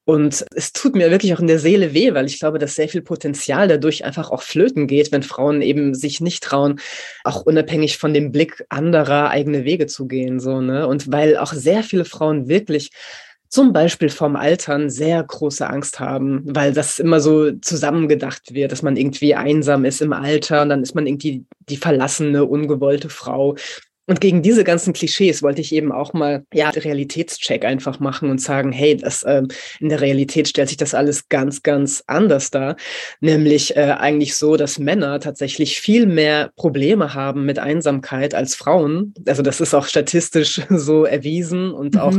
[0.05, 2.89] Und es tut mir wirklich auch in der Seele weh, weil ich glaube, dass sehr
[2.89, 6.79] viel Potenzial dadurch einfach auch flöten geht, wenn Frauen eben sich nicht trauen,
[7.23, 10.87] auch unabhängig von dem Blick anderer eigene Wege zu gehen, so, ne?
[10.87, 12.91] Und weil auch sehr viele Frauen wirklich
[13.47, 18.81] zum Beispiel vom Altern sehr große Angst haben, weil das immer so zusammengedacht wird, dass
[18.81, 23.55] man irgendwie einsam ist im Alter und dann ist man irgendwie die verlassene, ungewollte Frau.
[24.05, 28.41] Und gegen diese ganzen Klischees wollte ich eben auch mal ja Realitätscheck einfach machen und
[28.41, 29.47] sagen, hey, das ähm,
[29.79, 32.75] in der Realität stellt sich das alles ganz, ganz anders dar,
[33.21, 39.13] nämlich äh, eigentlich so, dass Männer tatsächlich viel mehr Probleme haben mit Einsamkeit als Frauen.
[39.25, 41.99] Also das ist auch statistisch so erwiesen und mhm.
[42.01, 42.17] auch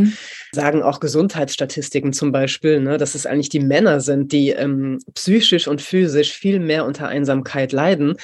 [0.52, 5.68] sagen auch Gesundheitsstatistiken zum Beispiel, ne, dass es eigentlich die Männer sind, die ähm, psychisch
[5.68, 8.16] und physisch viel mehr unter Einsamkeit leiden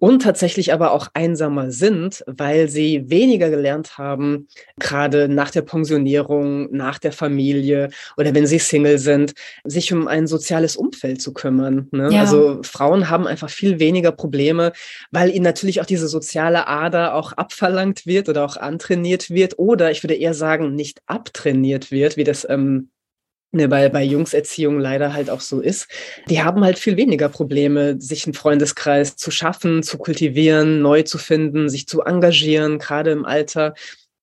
[0.00, 6.72] und tatsächlich aber auch einsamer sind, weil sie weniger gelernt haben, gerade nach der Pensionierung,
[6.72, 11.86] nach der Familie oder wenn sie Single sind, sich um ein soziales Umfeld zu kümmern.
[11.92, 12.08] Ne?
[12.12, 12.22] Ja.
[12.22, 14.72] Also Frauen haben einfach viel weniger Probleme,
[15.10, 19.90] weil ihnen natürlich auch diese soziale Ader auch abverlangt wird oder auch antrainiert wird oder
[19.90, 22.88] ich würde eher sagen, nicht abtrainiert wird, wie das ähm,
[23.52, 25.88] ne, bei, bei Jungserziehung leider halt auch so ist,
[26.28, 31.18] die haben halt viel weniger Probleme, sich einen Freundeskreis zu schaffen, zu kultivieren, neu zu
[31.18, 33.74] finden, sich zu engagieren, gerade im Alter.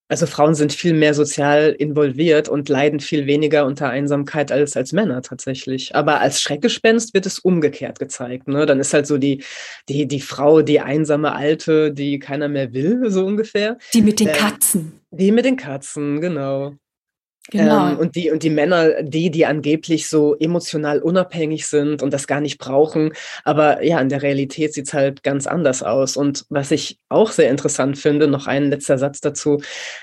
[0.10, 4.94] Also Frauen sind viel mehr sozial involviert und leiden viel weniger unter Einsamkeit als als
[4.94, 5.96] Männer tatsächlich.
[5.96, 8.48] Aber als Schreckgespenst wird es umgekehrt gezeigt.
[8.48, 8.66] Ne?
[8.66, 9.44] Dann ist halt so die,
[9.90, 13.78] die, die Frau, die einsame Alte, die keiner mehr will, so ungefähr.
[13.94, 15.02] Die mit den äh, Katzen.
[15.12, 16.76] Die mit den Katzen, genau.
[17.52, 17.92] Genau.
[17.92, 22.28] Ähm, und, die, und die Männer, die, die angeblich so emotional unabhängig sind und das
[22.28, 23.14] gar nicht brauchen.
[23.44, 26.18] Aber ja, in der Realität sieht es halt ganz anders aus.
[26.18, 29.62] Und was ich auch sehr interessant finde, noch ein letzter Satz dazu,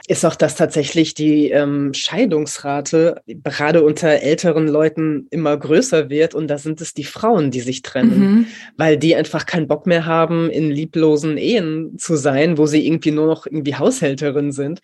[0.09, 6.35] ist auch, dass tatsächlich die ähm, Scheidungsrate gerade unter älteren Leuten immer größer wird.
[6.35, 8.47] Und da sind es die Frauen, die sich trennen, mhm.
[8.77, 13.11] weil die einfach keinen Bock mehr haben, in lieblosen Ehen zu sein, wo sie irgendwie
[13.11, 14.81] nur noch irgendwie Haushälterin sind.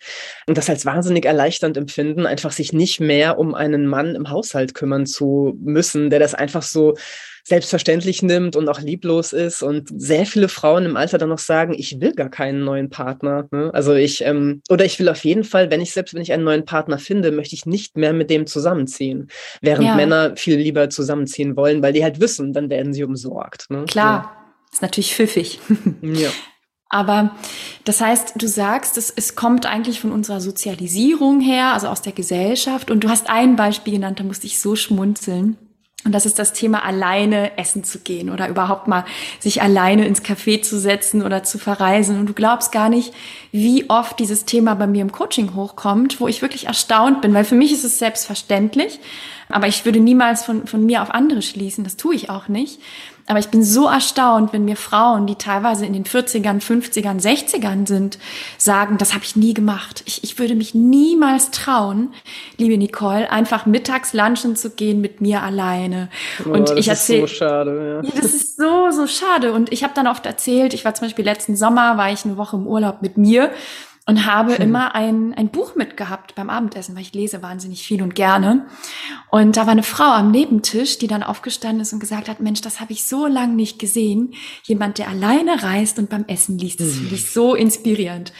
[0.47, 4.29] Und das als wahnsinnig erleichternd empfinden, einfach einfach sich nicht mehr um einen Mann im
[4.29, 6.95] Haushalt kümmern zu müssen, der das einfach so
[7.43, 9.63] selbstverständlich nimmt und auch lieblos ist.
[9.63, 13.47] Und sehr viele Frauen im Alter dann noch sagen, ich will gar keinen neuen Partner.
[13.51, 13.71] Ne?
[13.73, 16.43] Also ich, ähm, oder ich will auf jeden Fall, wenn ich selbst, wenn ich einen
[16.43, 19.29] neuen Partner finde, möchte ich nicht mehr mit dem zusammenziehen.
[19.61, 19.95] Während ja.
[19.95, 23.69] Männer viel lieber zusammenziehen wollen, weil die halt wissen, dann werden sie umsorgt.
[23.69, 23.85] Ne?
[23.85, 24.23] Klar.
[24.23, 24.37] Ja.
[24.71, 25.59] Ist natürlich pfiffig.
[26.01, 26.29] ja.
[26.91, 27.31] Aber
[27.85, 32.11] das heißt, du sagst, es, es kommt eigentlich von unserer Sozialisierung her, also aus der
[32.11, 32.91] Gesellschaft.
[32.91, 35.57] Und du hast ein Beispiel genannt, da musste ich so schmunzeln.
[36.03, 39.05] Und das ist das Thema alleine essen zu gehen oder überhaupt mal
[39.39, 42.19] sich alleine ins Café zu setzen oder zu verreisen.
[42.19, 43.13] Und du glaubst gar nicht,
[43.51, 47.45] wie oft dieses Thema bei mir im Coaching hochkommt, wo ich wirklich erstaunt bin, weil
[47.45, 48.99] für mich ist es selbstverständlich.
[49.47, 51.83] Aber ich würde niemals von, von mir auf andere schließen.
[51.83, 52.79] Das tue ich auch nicht.
[53.27, 57.87] Aber ich bin so erstaunt, wenn mir Frauen, die teilweise in den 40ern, 50ern, 60ern
[57.87, 58.17] sind,
[58.57, 60.03] sagen, das habe ich nie gemacht.
[60.05, 62.13] Ich, ich würde mich niemals trauen,
[62.57, 66.09] liebe Nicole, einfach mittags lunchen zu gehen mit mir alleine.
[66.45, 68.01] Oh, und ich erzähle, so schade.
[68.03, 68.09] Ja.
[68.09, 68.15] ja.
[68.21, 69.53] das ist so so schade.
[69.53, 72.37] Und ich habe dann oft erzählt, ich war zum Beispiel letzten Sommer, war ich eine
[72.37, 73.51] Woche im Urlaub mit mir
[74.05, 74.63] und habe hm.
[74.63, 78.65] immer ein, ein Buch mitgehabt beim Abendessen, weil ich lese wahnsinnig viel und gerne.
[79.29, 82.61] Und da war eine Frau am Nebentisch, die dann aufgestanden ist und gesagt hat, Mensch,
[82.61, 84.33] das habe ich so lange nicht gesehen.
[84.63, 86.79] Jemand, der alleine reist und beim Essen liest.
[86.79, 87.29] Das finde ich hm.
[87.31, 88.33] so inspirierend.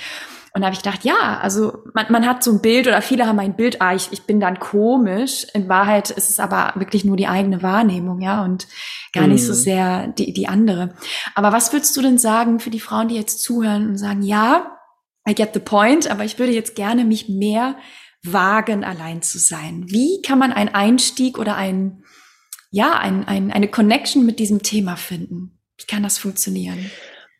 [0.53, 3.25] Und da habe ich gedacht, ja, also man, man hat so ein Bild oder viele
[3.25, 5.47] haben ein Bild, ah, ich, ich bin dann komisch.
[5.53, 8.67] In Wahrheit ist es aber wirklich nur die eigene Wahrnehmung, ja, und
[9.13, 9.59] gar nicht so hm.
[9.59, 10.93] sehr die, die andere.
[11.35, 14.77] Aber was würdest du denn sagen für die Frauen, die jetzt zuhören und sagen, ja,
[15.27, 17.77] I get the point, aber ich würde jetzt gerne mich mehr
[18.23, 19.85] wagen, allein zu sein.
[19.87, 22.03] Wie kann man einen Einstieg oder ein,
[22.69, 25.59] ja, ein, ein, eine Connection mit diesem Thema finden?
[25.77, 26.91] Wie kann das funktionieren?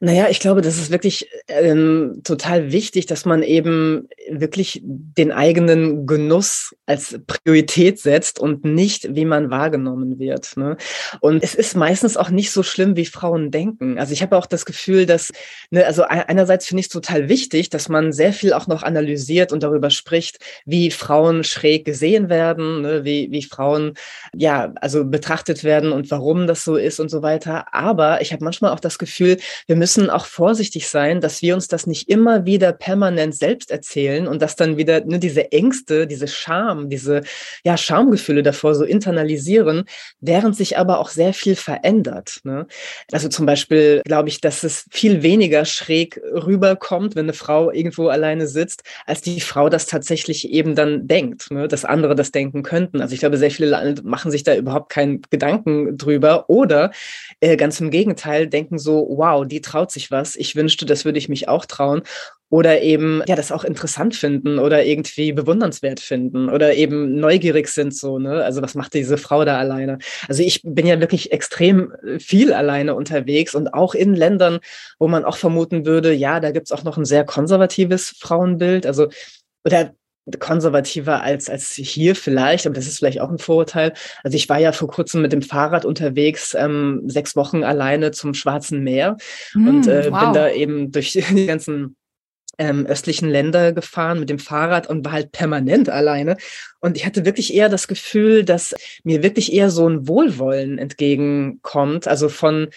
[0.03, 6.07] Naja, ich glaube, das ist wirklich ähm, total wichtig, dass man eben wirklich den eigenen
[6.07, 10.57] Genuss als Priorität setzt und nicht, wie man wahrgenommen wird.
[10.57, 10.77] Ne?
[11.19, 13.99] Und es ist meistens auch nicht so schlimm, wie Frauen denken.
[13.99, 15.31] Also ich habe auch das Gefühl, dass,
[15.69, 19.53] ne, also einerseits finde ich es total wichtig, dass man sehr viel auch noch analysiert
[19.53, 23.05] und darüber spricht, wie Frauen schräg gesehen werden, ne?
[23.05, 23.93] wie, wie Frauen
[24.35, 27.71] ja also betrachtet werden und warum das so ist und so weiter.
[27.71, 29.37] Aber ich habe manchmal auch das Gefühl,
[29.67, 33.71] wir müssen müssen auch vorsichtig sein, dass wir uns das nicht immer wieder permanent selbst
[33.71, 37.23] erzählen und dass dann wieder ne, diese Ängste, diese Scham, diese
[37.65, 39.83] ja, Schamgefühle davor so internalisieren,
[40.21, 42.39] während sich aber auch sehr viel verändert.
[42.43, 42.67] Ne?
[43.11, 48.07] Also zum Beispiel glaube ich, dass es viel weniger schräg rüberkommt, wenn eine Frau irgendwo
[48.07, 51.67] alleine sitzt, als die Frau das tatsächlich eben dann denkt, ne?
[51.67, 53.01] dass andere das denken könnten.
[53.01, 56.91] Also ich glaube, sehr viele machen sich da überhaupt keinen Gedanken drüber oder
[57.41, 60.35] äh, ganz im Gegenteil denken so, wow, die traut traut sich was.
[60.35, 62.03] Ich wünschte, das würde ich mich auch trauen.
[62.49, 67.95] Oder eben, ja, das auch interessant finden oder irgendwie bewundernswert finden oder eben neugierig sind
[67.95, 68.43] so, ne?
[68.43, 69.99] Also was macht diese Frau da alleine?
[70.27, 74.59] Also ich bin ja wirklich extrem äh, viel alleine unterwegs und auch in Ländern,
[74.99, 78.85] wo man auch vermuten würde, ja, da gibt's auch noch ein sehr konservatives Frauenbild.
[78.85, 79.07] Also,
[79.63, 79.93] oder
[80.39, 83.93] konservativer als, als hier vielleicht, aber das ist vielleicht auch ein Vorurteil.
[84.23, 88.33] Also ich war ja vor kurzem mit dem Fahrrad unterwegs, ähm, sechs Wochen alleine zum
[88.33, 89.17] Schwarzen Meer
[89.53, 90.19] mm, und äh, wow.
[90.21, 91.95] bin da eben durch die ganzen
[92.57, 96.37] ähm, östlichen Länder gefahren mit dem Fahrrad und war halt permanent alleine.
[96.79, 102.07] Und ich hatte wirklich eher das Gefühl, dass mir wirklich eher so ein Wohlwollen entgegenkommt,
[102.07, 102.69] also von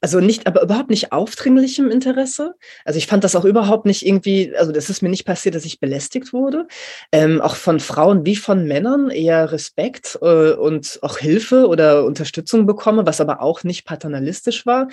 [0.00, 2.54] also nicht, aber überhaupt nicht aufdringlichem Interesse.
[2.84, 5.64] Also ich fand das auch überhaupt nicht irgendwie, also das ist mir nicht passiert, dass
[5.64, 6.68] ich belästigt wurde.
[7.10, 12.66] Ähm, auch von Frauen wie von Männern eher Respekt äh, und auch Hilfe oder Unterstützung
[12.66, 14.88] bekomme, was aber auch nicht paternalistisch war.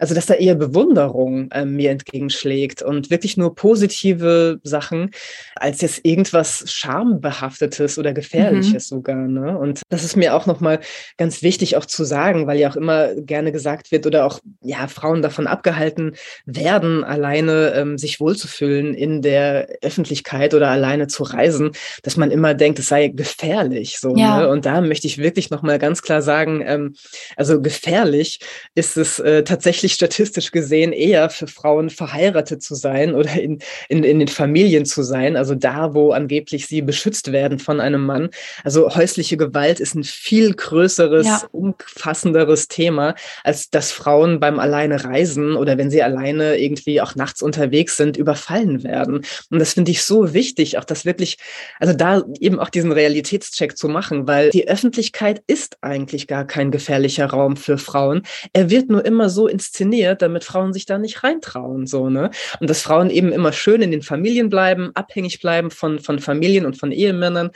[0.00, 5.10] Also dass da eher Bewunderung äh, mir entgegenschlägt und wirklich nur positive Sachen,
[5.54, 8.96] als jetzt irgendwas Schambehaftetes oder Gefährliches mhm.
[8.96, 9.28] sogar.
[9.28, 9.56] Ne?
[9.56, 10.80] Und das ist mir auch nochmal
[11.16, 14.88] ganz wichtig auch zu sagen, weil ja auch immer gerne gesagt wird oder auch ja,
[14.88, 16.14] Frauen davon abgehalten
[16.46, 22.54] werden, alleine ähm, sich wohlzufühlen in der Öffentlichkeit oder alleine zu reisen, dass man immer
[22.54, 23.98] denkt, es sei gefährlich.
[23.98, 24.40] So, ja.
[24.40, 24.48] ne?
[24.48, 26.94] Und da möchte ich wirklich nochmal ganz klar sagen, ähm,
[27.36, 28.40] also gefährlich
[28.74, 33.58] ist es äh, tatsächlich statistisch gesehen eher für Frauen verheiratet zu sein oder in,
[33.88, 38.04] in, in den Familien zu sein, also da, wo angeblich sie beschützt werden von einem
[38.04, 38.30] Mann.
[38.64, 41.42] Also häusliche Gewalt ist ein viel größeres, ja.
[41.52, 47.42] umfassenderes Thema, als dass Frauen beim alleine Reisen oder wenn sie alleine irgendwie auch nachts
[47.42, 49.24] unterwegs sind, überfallen werden.
[49.50, 51.38] Und das finde ich so wichtig, auch das wirklich,
[51.78, 56.70] also da eben auch diesen Realitätscheck zu machen, weil die Öffentlichkeit ist eigentlich gar kein
[56.70, 58.22] gefährlicher Raum für Frauen.
[58.52, 62.30] Er wird nur immer so inszeniert, damit Frauen sich da nicht reintrauen, so, ne?
[62.60, 66.66] Und dass Frauen eben immer schön in den Familien bleiben, abhängig bleiben von, von Familien
[66.66, 67.50] und von Ehemännern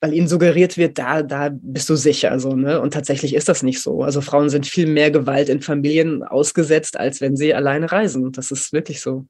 [0.00, 2.80] weil ihnen suggeriert wird, da, da bist du sicher, so, ne?
[2.80, 4.02] Und tatsächlich ist das nicht so.
[4.02, 8.32] Also Frauen sind viel mehr Gewalt in Familien ausgesetzt, als wenn sie alleine reisen.
[8.32, 9.26] Das ist wirklich so.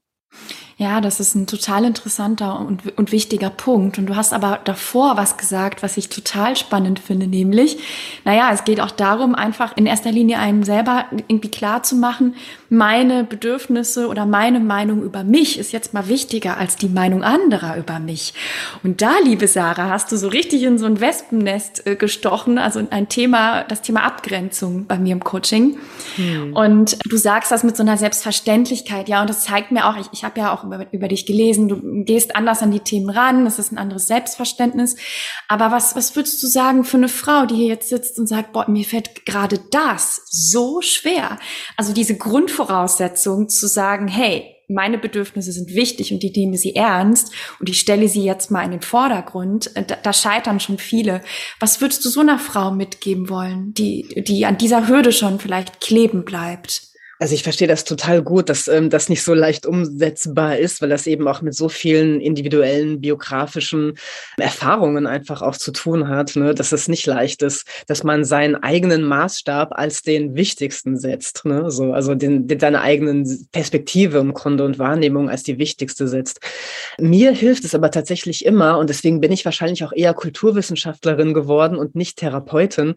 [0.79, 3.97] Ja, das ist ein total interessanter und, und wichtiger Punkt.
[3.97, 7.79] Und du hast aber davor was gesagt, was ich total spannend finde, nämlich,
[8.25, 12.35] naja, es geht auch darum, einfach in erster Linie einem selber irgendwie klar zu machen,
[12.69, 17.77] meine Bedürfnisse oder meine Meinung über mich ist jetzt mal wichtiger als die Meinung anderer
[17.77, 18.35] über mich.
[18.83, 22.85] Und da, liebe Sarah, hast du so richtig in so ein Wespennest äh, gestochen, also
[22.87, 25.79] ein Thema, das Thema Abgrenzung bei mir im Coaching.
[26.17, 26.53] Hm.
[26.53, 30.07] Und du sagst das mit so einer Selbstverständlichkeit, ja, und das zeigt mir auch, ich,
[30.11, 33.45] ich habe ja auch über, über dich gelesen, du gehst anders an die Themen ran,
[33.45, 34.95] es ist ein anderes Selbstverständnis.
[35.47, 38.53] Aber was, was würdest du sagen für eine Frau, die hier jetzt sitzt und sagt,
[38.53, 41.39] boah, mir fällt gerade das so schwer?
[41.75, 47.31] Also diese Grundvoraussetzung zu sagen, hey, meine Bedürfnisse sind wichtig und ich nehme sie ernst
[47.59, 51.21] und ich stelle sie jetzt mal in den Vordergrund, äh, da, da scheitern schon viele.
[51.59, 55.79] Was würdest du so einer Frau mitgeben wollen, die, die an dieser Hürde schon vielleicht
[55.79, 56.83] kleben bleibt?
[57.19, 60.89] Also ich verstehe das total gut, dass ähm, das nicht so leicht umsetzbar ist, weil
[60.89, 63.97] das eben auch mit so vielen individuellen biografischen
[64.37, 66.53] Erfahrungen einfach auch zu tun hat, ne?
[66.53, 71.71] dass es nicht leicht ist, dass man seinen eigenen Maßstab als den wichtigsten setzt, ne?
[71.71, 76.39] so, also den, den, seine eigenen Perspektive im Grunde und Wahrnehmung als die wichtigste setzt.
[76.99, 81.77] Mir hilft es aber tatsächlich immer, und deswegen bin ich wahrscheinlich auch eher Kulturwissenschaftlerin geworden
[81.77, 82.95] und nicht Therapeutin,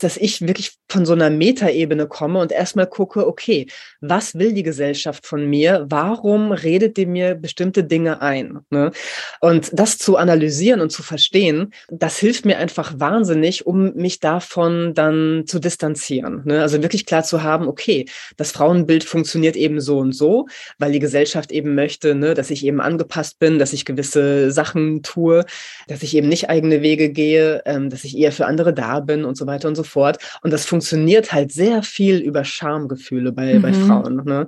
[0.00, 3.59] dass ich wirklich von so einer Metaebene komme und erstmal gucke, okay,
[4.00, 5.86] was will die Gesellschaft von mir?
[5.88, 8.60] Warum redet die mir bestimmte Dinge ein?
[8.70, 8.92] Ne?
[9.40, 14.94] Und das zu analysieren und zu verstehen, das hilft mir einfach wahnsinnig, um mich davon
[14.94, 16.42] dann zu distanzieren.
[16.44, 16.62] Ne?
[16.62, 20.46] Also wirklich klar zu haben, okay, das Frauenbild funktioniert eben so und so,
[20.78, 25.02] weil die Gesellschaft eben möchte, ne, dass ich eben angepasst bin, dass ich gewisse Sachen
[25.02, 25.44] tue,
[25.88, 29.24] dass ich eben nicht eigene Wege gehe, ähm, dass ich eher für andere da bin
[29.24, 30.18] und so weiter und so fort.
[30.42, 33.62] Und das funktioniert halt sehr viel über Schamgefühle bei, mhm.
[33.62, 34.22] bei Frauen.
[34.24, 34.46] Ne?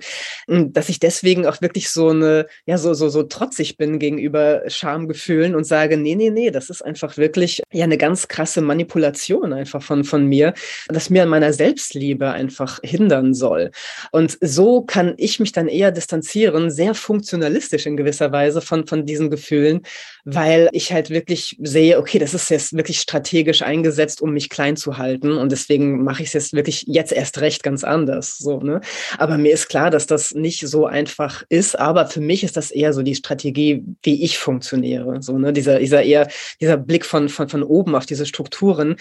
[0.71, 5.55] Dass ich deswegen auch wirklich so eine, ja, so, so, so trotzig bin gegenüber Schamgefühlen
[5.55, 9.83] und sage, nee, nee, nee, das ist einfach wirklich ja eine ganz krasse Manipulation einfach
[9.83, 10.55] von, von mir,
[10.89, 13.71] das mir an meiner Selbstliebe einfach hindern soll.
[14.11, 19.07] Und so kann ich mich dann eher distanzieren, sehr funktionalistisch in gewisser Weise von, von
[19.07, 19.83] diesen Gefühlen,
[20.25, 24.77] weil ich halt wirklich sehe, okay, das ist jetzt wirklich strategisch eingesetzt, um mich klein
[24.77, 25.33] zu halten.
[25.33, 28.39] Und deswegen mache ich es jetzt wirklich jetzt erst recht ganz anders.
[28.39, 28.81] So, ne?
[29.19, 31.79] Aber mir ist klar, dass das nicht so einfach ist.
[31.79, 35.23] Aber für mich ist das eher so die Strategie, wie ich funktioniere.
[35.23, 35.53] So, ne?
[35.53, 36.29] Dieser, dieser eher,
[36.61, 38.97] dieser Blick von, von, von oben auf diese Strukturen,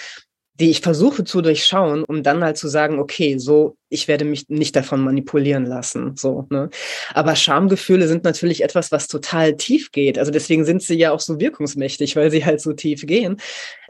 [0.59, 4.47] die ich versuche zu durchschauen, um dann halt zu sagen, okay, so, ich werde mich
[4.47, 6.69] nicht davon manipulieren lassen, so, ne.
[7.13, 10.19] Aber Schamgefühle sind natürlich etwas, was total tief geht.
[10.19, 13.37] Also deswegen sind sie ja auch so wirkungsmächtig, weil sie halt so tief gehen.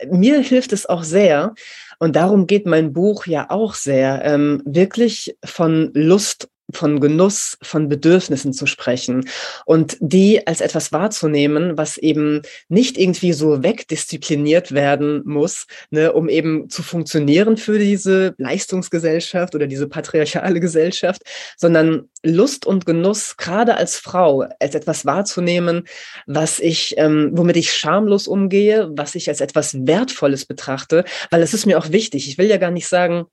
[0.10, 1.56] Mir hilft es auch sehr,
[2.02, 7.88] und darum geht mein Buch ja auch sehr, ähm, wirklich von Lust von Genuss, von
[7.88, 9.28] Bedürfnissen zu sprechen
[9.66, 16.30] und die als etwas wahrzunehmen, was eben nicht irgendwie so wegdiszipliniert werden muss, ne, um
[16.30, 21.22] eben zu funktionieren für diese Leistungsgesellschaft oder diese patriarchale Gesellschaft,
[21.58, 25.84] sondern Lust und Genuss gerade als Frau als etwas wahrzunehmen,
[26.28, 31.54] was ich, ähm, womit ich schamlos umgehe, was ich als etwas Wertvolles betrachte, weil es
[31.54, 32.28] ist mir auch wichtig.
[32.28, 33.26] Ich will ja gar nicht sagen,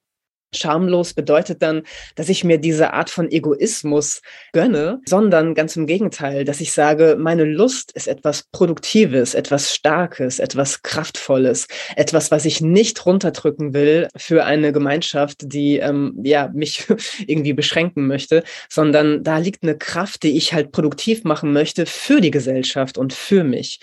[0.54, 1.82] Schamlos bedeutet dann,
[2.14, 7.16] dass ich mir diese Art von Egoismus gönne, sondern ganz im Gegenteil, dass ich sage,
[7.18, 14.08] meine Lust ist etwas Produktives, etwas Starkes, etwas Kraftvolles, etwas, was ich nicht runterdrücken will
[14.16, 16.86] für eine Gemeinschaft, die ähm, ja mich
[17.26, 22.20] irgendwie beschränken möchte, sondern da liegt eine Kraft, die ich halt produktiv machen möchte für
[22.20, 23.80] die Gesellschaft und für mich.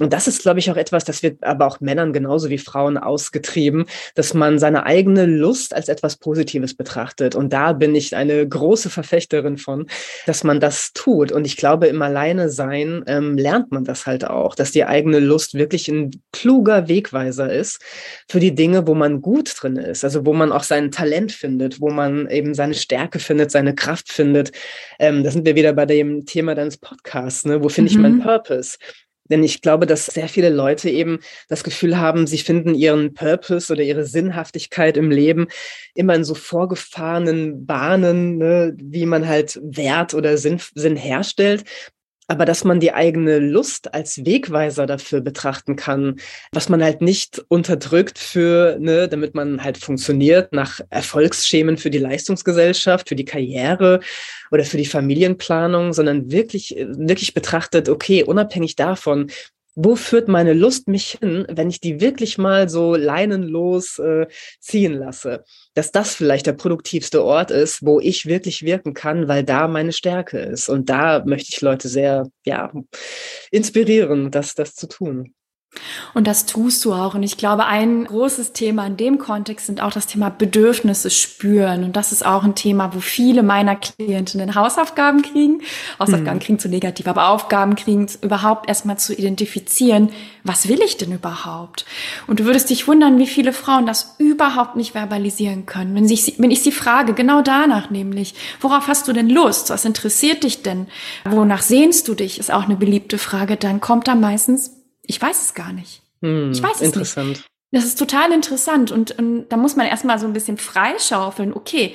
[0.00, 2.96] Und das ist, glaube ich, auch etwas, das wird aber auch Männern genauso wie Frauen
[2.98, 7.34] ausgetrieben, dass man seine eigene Lust als etwas Positives betrachtet.
[7.34, 9.86] Und da bin ich eine große Verfechterin von,
[10.26, 11.32] dass man das tut.
[11.32, 15.54] Und ich glaube, im Alleine-Sein ähm, lernt man das halt auch, dass die eigene Lust
[15.54, 17.80] wirklich ein kluger Wegweiser ist
[18.28, 21.80] für die Dinge, wo man gut drin ist, also wo man auch sein Talent findet,
[21.80, 24.52] wo man eben seine Stärke findet, seine Kraft findet.
[24.98, 27.62] Ähm, da sind wir wieder bei dem Thema deines Podcasts, ne?
[27.62, 27.96] wo finde mhm.
[27.96, 28.78] ich meinen Purpose?
[29.30, 33.72] Denn ich glaube, dass sehr viele Leute eben das Gefühl haben, sie finden ihren Purpose
[33.72, 35.48] oder ihre Sinnhaftigkeit im Leben
[35.94, 41.64] immer in so vorgefahrenen Bahnen, ne, wie man halt Wert oder Sinn, Sinn herstellt
[42.26, 46.16] aber dass man die eigene Lust als Wegweiser dafür betrachten kann,
[46.52, 51.98] was man halt nicht unterdrückt für, ne, damit man halt funktioniert nach Erfolgsschemen für die
[51.98, 54.00] Leistungsgesellschaft, für die Karriere
[54.50, 59.30] oder für die Familienplanung, sondern wirklich, wirklich betrachtet, okay, unabhängig davon,
[59.74, 64.26] wo führt meine Lust mich hin, wenn ich die wirklich mal so leinenlos äh,
[64.60, 65.44] ziehen lasse?
[65.74, 69.92] Dass das vielleicht der produktivste Ort ist, wo ich wirklich wirken kann, weil da meine
[69.92, 70.68] Stärke ist.
[70.68, 72.72] Und da möchte ich Leute sehr, ja,
[73.50, 75.34] inspirieren, das, das zu tun.
[76.14, 77.14] Und das tust du auch.
[77.14, 81.84] Und ich glaube, ein großes Thema in dem Kontext sind auch das Thema Bedürfnisse spüren.
[81.84, 85.62] Und das ist auch ein Thema, wo viele meiner Klientinnen Hausaufgaben kriegen.
[85.98, 86.42] Hausaufgaben mhm.
[86.42, 90.10] kriegen zu negativ, aber Aufgaben kriegen, überhaupt erstmal zu identifizieren,
[90.42, 91.86] was will ich denn überhaupt?
[92.26, 95.94] Und du würdest dich wundern, wie viele Frauen das überhaupt nicht verbalisieren können.
[95.94, 99.70] Wenn ich, wenn ich sie frage, genau danach nämlich, worauf hast du denn Lust?
[99.70, 100.86] Was interessiert dich denn?
[101.24, 102.38] Wonach sehnst du dich?
[102.38, 103.56] Ist auch eine beliebte Frage.
[103.56, 106.02] Dann kommt da meistens ich weiß es gar nicht.
[106.22, 107.28] Hm, ich weiß es interessant.
[107.28, 107.46] nicht.
[107.70, 111.52] Das ist total interessant und, und da muss man erstmal so ein bisschen freischaufeln.
[111.52, 111.94] Okay,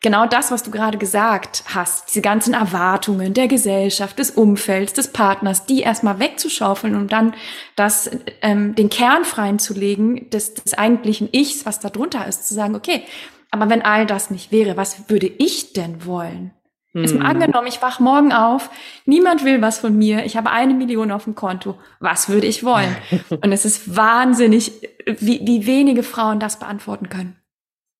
[0.00, 5.12] genau das, was du gerade gesagt hast, diese ganzen Erwartungen der Gesellschaft, des Umfelds, des
[5.12, 7.34] Partners, die erstmal wegzuschaufeln und dann
[7.76, 8.10] das,
[8.42, 12.54] ähm, den Kern freien zu legen des, des eigentlichen Ichs, was da drunter ist, zu
[12.54, 13.04] sagen, okay,
[13.52, 16.52] aber wenn all das nicht wäre, was würde ich denn wollen?
[16.92, 17.36] Jetzt mal hm.
[17.36, 18.68] angenommen, ich wach morgen auf,
[19.04, 21.78] niemand will was von mir, ich habe eine Million auf dem Konto.
[22.00, 22.96] Was würde ich wollen?
[23.30, 24.72] Und es ist wahnsinnig,
[25.06, 27.36] wie, wie wenige Frauen das beantworten können.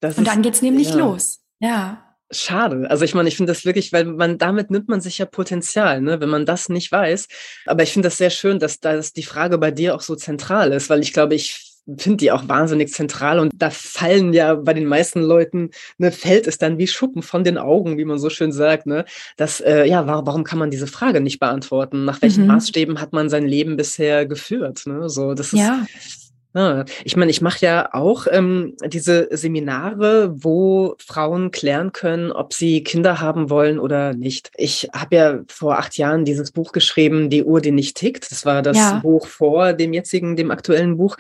[0.00, 0.96] Das Und dann geht's nämlich ja.
[0.96, 1.40] los.
[1.60, 2.02] Ja.
[2.32, 2.88] Schade.
[2.90, 6.00] Also ich meine, ich finde das wirklich, weil man damit nimmt man sich ja Potenzial,
[6.00, 7.28] ne, wenn man das nicht weiß.
[7.66, 10.72] Aber ich finde das sehr schön, dass, dass die Frage bei dir auch so zentral
[10.72, 14.74] ist, weil ich glaube, ich finde die auch wahnsinnig zentral und da fallen ja bei
[14.74, 18.30] den meisten Leuten, ne, fällt es dann wie Schuppen von den Augen, wie man so
[18.30, 19.04] schön sagt, ne,
[19.36, 22.04] dass, äh, ja, warum, warum kann man diese Frage nicht beantworten?
[22.04, 22.48] Nach welchen mhm.
[22.48, 24.82] Maßstäben hat man sein Leben bisher geführt?
[24.86, 25.08] Ne?
[25.08, 25.86] So, das ist, ja.
[26.52, 32.54] Ah, ich meine, ich mache ja auch ähm, diese Seminare, wo Frauen klären können, ob
[32.54, 34.50] sie Kinder haben wollen oder nicht.
[34.56, 38.32] Ich habe ja vor acht Jahren dieses Buch geschrieben, Die Uhr, die nicht tickt.
[38.32, 38.98] Das war das ja.
[38.98, 41.16] Buch vor dem jetzigen, dem aktuellen Buch.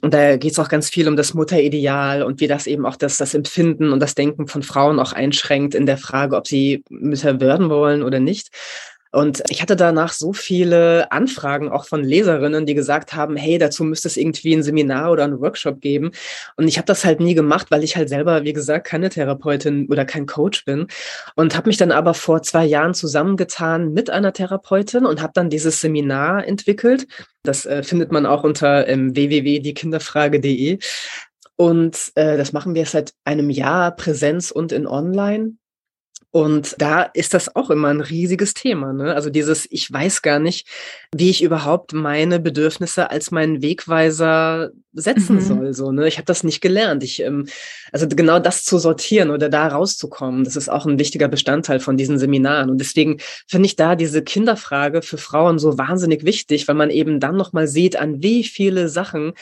[0.00, 2.96] Und da geht es auch ganz viel um das Mutterideal und wie das eben auch
[2.96, 6.82] das, das Empfinden und das Denken von Frauen auch einschränkt in der Frage, ob sie
[6.90, 8.50] Mütter werden wollen oder nicht.
[9.12, 13.84] Und ich hatte danach so viele Anfragen auch von Leserinnen, die gesagt haben, hey, dazu
[13.84, 16.12] müsste es irgendwie ein Seminar oder einen Workshop geben.
[16.56, 19.86] Und ich habe das halt nie gemacht, weil ich halt selber, wie gesagt, keine Therapeutin
[19.90, 20.86] oder kein Coach bin.
[21.36, 25.50] Und habe mich dann aber vor zwei Jahren zusammengetan mit einer Therapeutin und habe dann
[25.50, 27.06] dieses Seminar entwickelt.
[27.42, 30.78] Das äh, findet man auch unter ähm, www.diekinderfrage.de.
[31.56, 35.56] Und äh, das machen wir seit einem Jahr Präsenz und in Online.
[36.32, 38.94] Und da ist das auch immer ein riesiges Thema.
[38.94, 39.14] Ne?
[39.14, 40.66] Also dieses, ich weiß gar nicht,
[41.14, 45.40] wie ich überhaupt meine Bedürfnisse als meinen Wegweiser setzen mhm.
[45.40, 45.74] soll.
[45.74, 46.08] So, ne?
[46.08, 47.02] Ich habe das nicht gelernt.
[47.02, 47.46] Ich, ähm,
[47.92, 51.96] also genau das zu sortieren oder da rauszukommen, das ist auch ein wichtiger Bestandteil von
[51.96, 52.70] diesen Seminaren.
[52.70, 57.20] Und deswegen finde ich da diese Kinderfrage für Frauen so wahnsinnig wichtig, weil man eben
[57.20, 59.32] dann nochmal sieht, an wie viele Sachen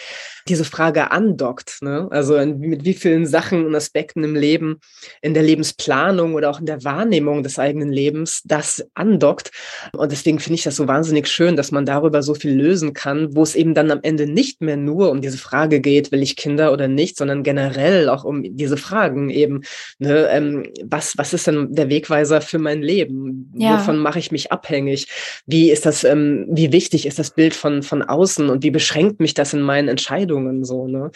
[0.48, 1.78] diese Frage andockt.
[1.82, 2.08] Ne?
[2.10, 4.80] Also mit wie vielen Sachen und Aspekten im Leben,
[5.22, 9.50] in der Lebensplanung oder auch in der Wahrnehmung des eigenen Lebens das andockt.
[9.92, 13.34] Und deswegen finde ich das so wahnsinnig schön, dass man darüber so viel lösen kann,
[13.34, 16.36] wo es eben dann am Ende nicht mehr nur um diese Frage geht, will ich
[16.36, 19.62] Kinder oder nicht, sondern generell auch um diese Fragen eben.
[19.98, 20.28] Ne?
[20.30, 23.52] Ähm, was, was ist denn der Wegweiser für mein Leben?
[23.56, 23.78] Ja.
[23.78, 25.08] Wovon mache ich mich abhängig?
[25.46, 29.20] Wie ist das, ähm, wie wichtig ist das Bild von, von außen und wie beschränkt
[29.20, 31.10] mich das in meinen Entscheidungen so, ne?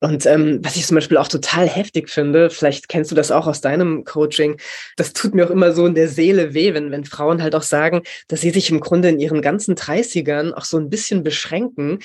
[0.00, 3.46] Und ähm, was ich zum Beispiel auch total heftig finde, vielleicht kennst du das auch
[3.46, 4.58] aus deinem Coaching,
[4.96, 7.62] das tut mir auch immer so in der Seele weh, wenn, wenn Frauen halt auch
[7.62, 11.98] sagen, dass sie sich im Grunde in ihren ganzen 30ern auch so ein bisschen beschränken,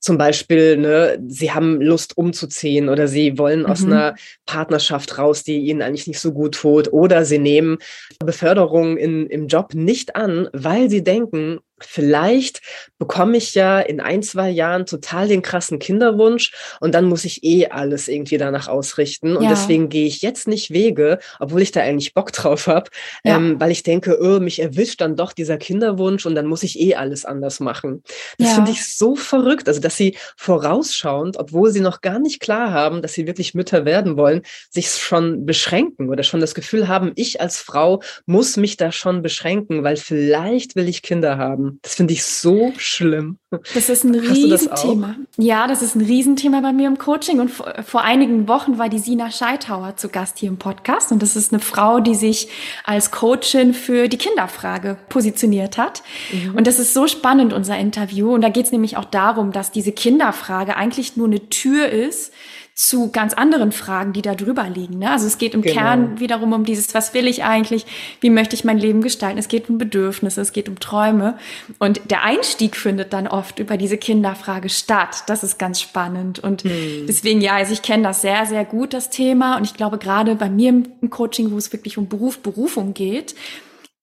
[0.00, 3.66] zum Beispiel, ne, sie haben Lust umzuziehen oder sie wollen mhm.
[3.66, 4.14] aus einer
[4.46, 7.78] Partnerschaft raus, die ihnen eigentlich nicht so gut tut, oder sie nehmen
[8.24, 12.62] Beförderung in, im Job nicht an, weil sie denken, vielleicht
[12.98, 17.44] bekomme ich ja in ein, zwei Jahren total den krassen Kinderwunsch und dann muss ich
[17.44, 19.36] eh alles irgendwie danach ausrichten.
[19.36, 19.50] Und ja.
[19.50, 22.90] deswegen gehe ich jetzt nicht Wege, obwohl ich da eigentlich Bock drauf habe,
[23.24, 23.36] ja.
[23.36, 26.80] ähm, weil ich denke, oh, mich erwischt dann doch dieser Kinderwunsch und dann muss ich
[26.80, 28.02] eh alles anders machen.
[28.38, 28.54] Das ja.
[28.54, 29.68] finde ich so verrückt.
[29.68, 33.84] Also, dass sie vorausschauend, obwohl sie noch gar nicht klar haben, dass sie wirklich Mütter
[33.84, 38.78] werden wollen, sich schon beschränken oder schon das Gefühl haben, ich als Frau muss mich
[38.78, 41.78] da schon beschränken, weil vielleicht will ich Kinder haben haben.
[41.82, 43.38] Das finde ich so schlimm.
[43.74, 45.16] Das ist ein Riesenthema.
[45.36, 47.40] Ja, das ist ein Riesenthema bei mir im Coaching.
[47.40, 51.12] Und vor, vor, einigen Wochen war die Sina Scheithauer zu Gast hier im Podcast.
[51.12, 52.48] Und das ist eine Frau, die sich
[52.84, 56.02] als Coachin für die Kinderfrage positioniert hat.
[56.32, 56.56] Mhm.
[56.56, 58.34] Und das ist so spannend, unser Interview.
[58.34, 62.32] Und da geht es nämlich auch darum, dass diese Kinderfrage eigentlich nur eine Tür ist,
[62.76, 64.98] zu ganz anderen Fragen, die da drüber liegen.
[64.98, 65.10] Ne?
[65.10, 65.74] Also es geht im genau.
[65.74, 67.86] Kern wiederum um dieses, was will ich eigentlich,
[68.20, 69.38] wie möchte ich mein Leben gestalten.
[69.38, 71.38] Es geht um Bedürfnisse, es geht um Träume.
[71.78, 75.24] Und der Einstieg findet dann oft über diese Kinderfrage statt.
[75.26, 76.38] Das ist ganz spannend.
[76.40, 77.06] Und hm.
[77.08, 79.56] deswegen, ja, also ich kenne das sehr, sehr gut, das Thema.
[79.56, 83.34] Und ich glaube, gerade bei mir im Coaching, wo es wirklich um Beruf, Berufung geht,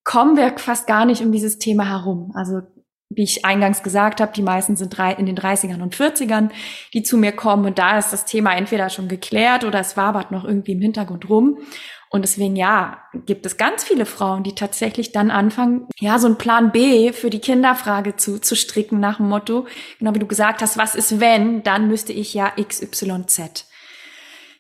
[0.04, 2.32] kommen wir fast gar nicht um dieses Thema herum.
[2.34, 2.62] Also
[3.16, 6.50] wie ich eingangs gesagt habe, die meisten sind in den 30ern und 40ern,
[6.94, 7.66] die zu mir kommen.
[7.66, 11.30] Und da ist das Thema entweder schon geklärt oder es wabert noch irgendwie im Hintergrund
[11.30, 11.58] rum.
[12.14, 16.38] Und deswegen, ja, gibt es ganz viele Frauen, die tatsächlich dann anfangen, ja, so einen
[16.38, 19.66] Plan B für die Kinderfrage zu, zu stricken nach dem Motto,
[19.98, 23.66] genau wie du gesagt hast, was ist wenn, dann müsste ich ja XYZ.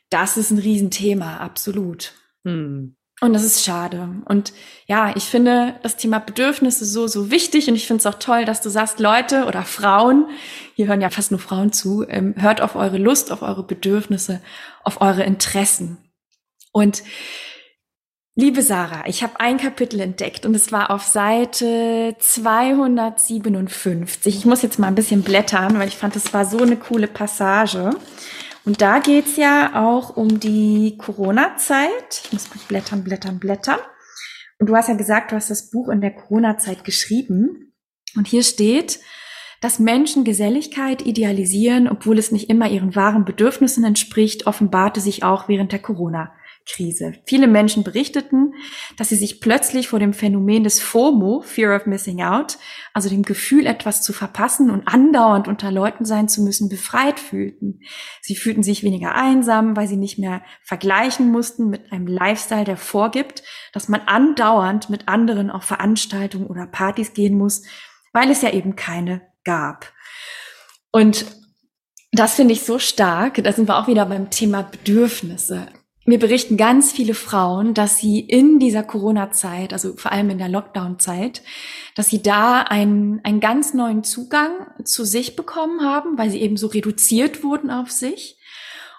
[0.09, 2.13] Das ist ein Riesenthema, absolut.
[2.43, 2.95] Hm.
[3.23, 4.09] Und das ist schade.
[4.25, 4.51] Und
[4.85, 7.69] ja, ich finde das Thema Bedürfnisse so, so wichtig.
[7.69, 10.27] Und ich finde es auch toll, dass du sagst, Leute oder Frauen,
[10.75, 14.41] hier hören ja fast nur Frauen zu, ähm, hört auf eure Lust, auf eure Bedürfnisse,
[14.83, 15.99] auf eure Interessen.
[16.73, 17.01] Und
[18.35, 24.35] liebe Sarah, ich habe ein Kapitel entdeckt und es war auf Seite 257.
[24.35, 27.07] Ich muss jetzt mal ein bisschen blättern, weil ich fand, das war so eine coole
[27.07, 27.91] Passage.
[28.65, 32.21] Und da geht's ja auch um die Corona-Zeit.
[32.25, 33.79] Ich muss blättern, blättern, blättern.
[34.59, 37.73] Und du hast ja gesagt, du hast das Buch in der Corona-Zeit geschrieben.
[38.15, 38.99] Und hier steht,
[39.59, 45.47] dass Menschen Geselligkeit idealisieren, obwohl es nicht immer ihren wahren Bedürfnissen entspricht, offenbarte sich auch
[45.47, 46.33] während der Corona.
[46.65, 47.13] Krise.
[47.25, 48.53] Viele Menschen berichteten,
[48.97, 52.57] dass sie sich plötzlich vor dem Phänomen des FOMO, Fear of Missing Out,
[52.93, 57.81] also dem Gefühl, etwas zu verpassen und andauernd unter Leuten sein zu müssen, befreit fühlten.
[58.21, 62.77] Sie fühlten sich weniger einsam, weil sie nicht mehr vergleichen mussten mit einem Lifestyle, der
[62.77, 63.43] vorgibt,
[63.73, 67.63] dass man andauernd mit anderen auf Veranstaltungen oder Partys gehen muss,
[68.13, 69.91] weil es ja eben keine gab.
[70.91, 71.25] Und
[72.13, 73.43] das finde ich so stark.
[73.43, 75.67] Da sind wir auch wieder beim Thema Bedürfnisse.
[76.05, 80.49] Mir berichten ganz viele Frauen, dass sie in dieser Corona-Zeit, also vor allem in der
[80.49, 81.41] Lockdown-Zeit,
[81.95, 84.51] dass sie da einen, einen ganz neuen Zugang
[84.83, 88.37] zu sich bekommen haben, weil sie eben so reduziert wurden auf sich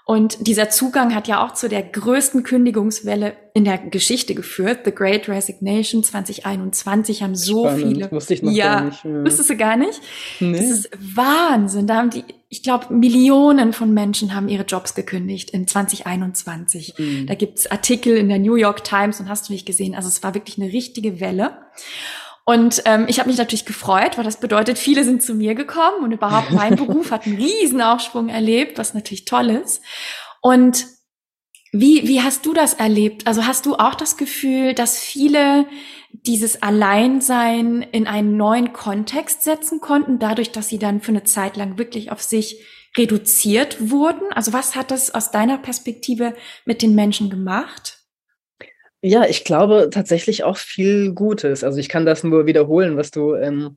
[0.07, 4.81] und dieser Zugang hat ja auch zu der größten Kündigungswelle in der Geschichte geführt.
[4.85, 7.97] The Great Resignation 2021 haben so Spannend.
[7.97, 8.13] viele.
[8.13, 9.05] Wusste ich noch ja, gar nicht.
[9.05, 9.25] Ja.
[9.25, 10.03] Wusstest du gar nicht?
[10.41, 10.59] Nee.
[10.59, 11.87] Das ist Wahnsinn.
[11.87, 16.95] Da haben die, ich glaube, Millionen von Menschen haben ihre Jobs gekündigt in 2021.
[16.99, 17.27] Mhm.
[17.27, 19.95] Da gibt's Artikel in der New York Times und hast du nicht gesehen.
[19.95, 21.57] Also es war wirklich eine richtige Welle.
[22.45, 26.05] Und ähm, ich habe mich natürlich gefreut, weil das bedeutet, viele sind zu mir gekommen
[26.05, 29.83] und überhaupt mein Beruf hat einen riesen Aufschwung erlebt, was natürlich toll ist.
[30.43, 30.87] Und
[31.73, 33.27] wie, wie hast du das erlebt?
[33.27, 35.67] Also hast du auch das Gefühl, dass viele
[36.13, 41.57] dieses Alleinsein in einen neuen Kontext setzen konnten, dadurch, dass sie dann für eine Zeit
[41.57, 42.63] lang wirklich auf sich
[42.97, 44.33] reduziert wurden?
[44.33, 48.04] Also was hat das aus deiner Perspektive mit den Menschen gemacht?
[49.07, 51.63] Ja, ich glaube tatsächlich auch viel Gutes.
[51.63, 53.77] Also ich kann das nur wiederholen, was du ähm,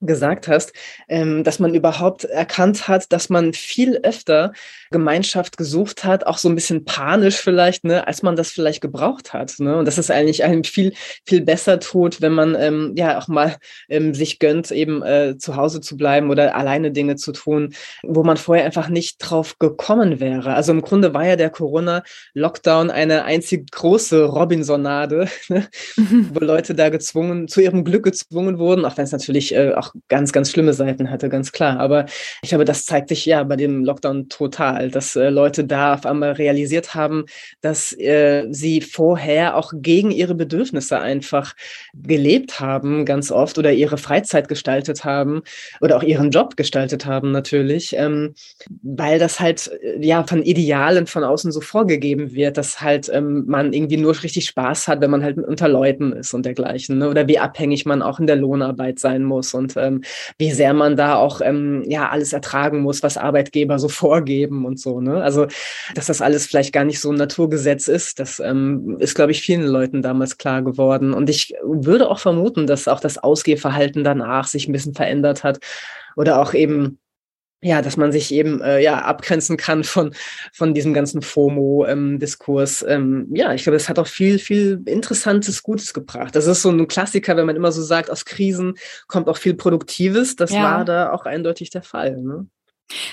[0.00, 0.72] gesagt hast,
[1.08, 4.52] ähm, dass man überhaupt erkannt hat, dass man viel öfter
[4.92, 9.32] Gemeinschaft gesucht hat, auch so ein bisschen panisch vielleicht, ne, als man das vielleicht gebraucht
[9.32, 9.54] hat.
[9.58, 9.76] Ne?
[9.76, 10.92] Und dass es eigentlich einem viel,
[11.26, 13.56] viel besser tut, wenn man ähm, ja auch mal
[13.88, 18.22] ähm, sich gönnt, eben äh, zu Hause zu bleiben oder alleine Dinge zu tun, wo
[18.22, 20.54] man vorher einfach nicht drauf gekommen wäre.
[20.54, 25.66] Also im Grunde war ja der Corona-Lockdown eine einzig große Robinsonade, ne?
[25.96, 26.30] Mhm.
[26.32, 29.94] wo Leute da gezwungen, zu ihrem Glück gezwungen wurden, auch wenn es natürlich äh, auch
[30.08, 31.80] ganz, ganz schlimme Seiten hatte, ganz klar.
[31.80, 32.06] Aber
[32.42, 36.06] ich glaube, das zeigt sich ja bei dem Lockdown total, dass äh, Leute da auf
[36.06, 37.26] einmal realisiert haben,
[37.60, 41.54] dass äh, sie vorher auch gegen ihre Bedürfnisse einfach
[41.94, 45.42] gelebt haben, ganz oft, oder ihre Freizeit gestaltet haben
[45.80, 48.34] oder auch ihren Job gestaltet haben, natürlich, ähm,
[48.82, 53.44] weil das halt äh, ja von Idealen von außen so vorgegeben wird, dass halt ähm,
[53.46, 57.08] man irgendwie nur richtig Spaß hat, wenn man halt unter Leuten ist und dergleichen, ne?
[57.08, 60.02] oder wie abhängig man auch in der Lohnarbeit sein muss und ähm,
[60.38, 64.71] wie sehr man da auch ähm, ja alles ertragen muss, was Arbeitgeber so vorgeben und
[64.78, 65.00] so.
[65.00, 65.22] Ne?
[65.22, 65.46] Also,
[65.94, 69.42] dass das alles vielleicht gar nicht so ein Naturgesetz ist, das ähm, ist, glaube ich,
[69.42, 71.12] vielen Leuten damals klar geworden.
[71.14, 75.58] Und ich würde auch vermuten, dass auch das Ausgehverhalten danach sich ein bisschen verändert hat
[76.16, 76.98] oder auch eben
[77.64, 80.12] ja, dass man sich eben äh, ja abgrenzen kann von
[80.52, 82.82] von diesem ganzen FOMO-Diskurs.
[82.82, 86.34] Ähm, ähm, ja, ich glaube, es hat auch viel viel Interessantes, Gutes gebracht.
[86.34, 88.74] Das ist so ein Klassiker, wenn man immer so sagt, aus Krisen
[89.06, 90.34] kommt auch viel Produktives.
[90.34, 90.62] Das ja.
[90.62, 92.20] war da auch eindeutig der Fall.
[92.20, 92.48] Ne?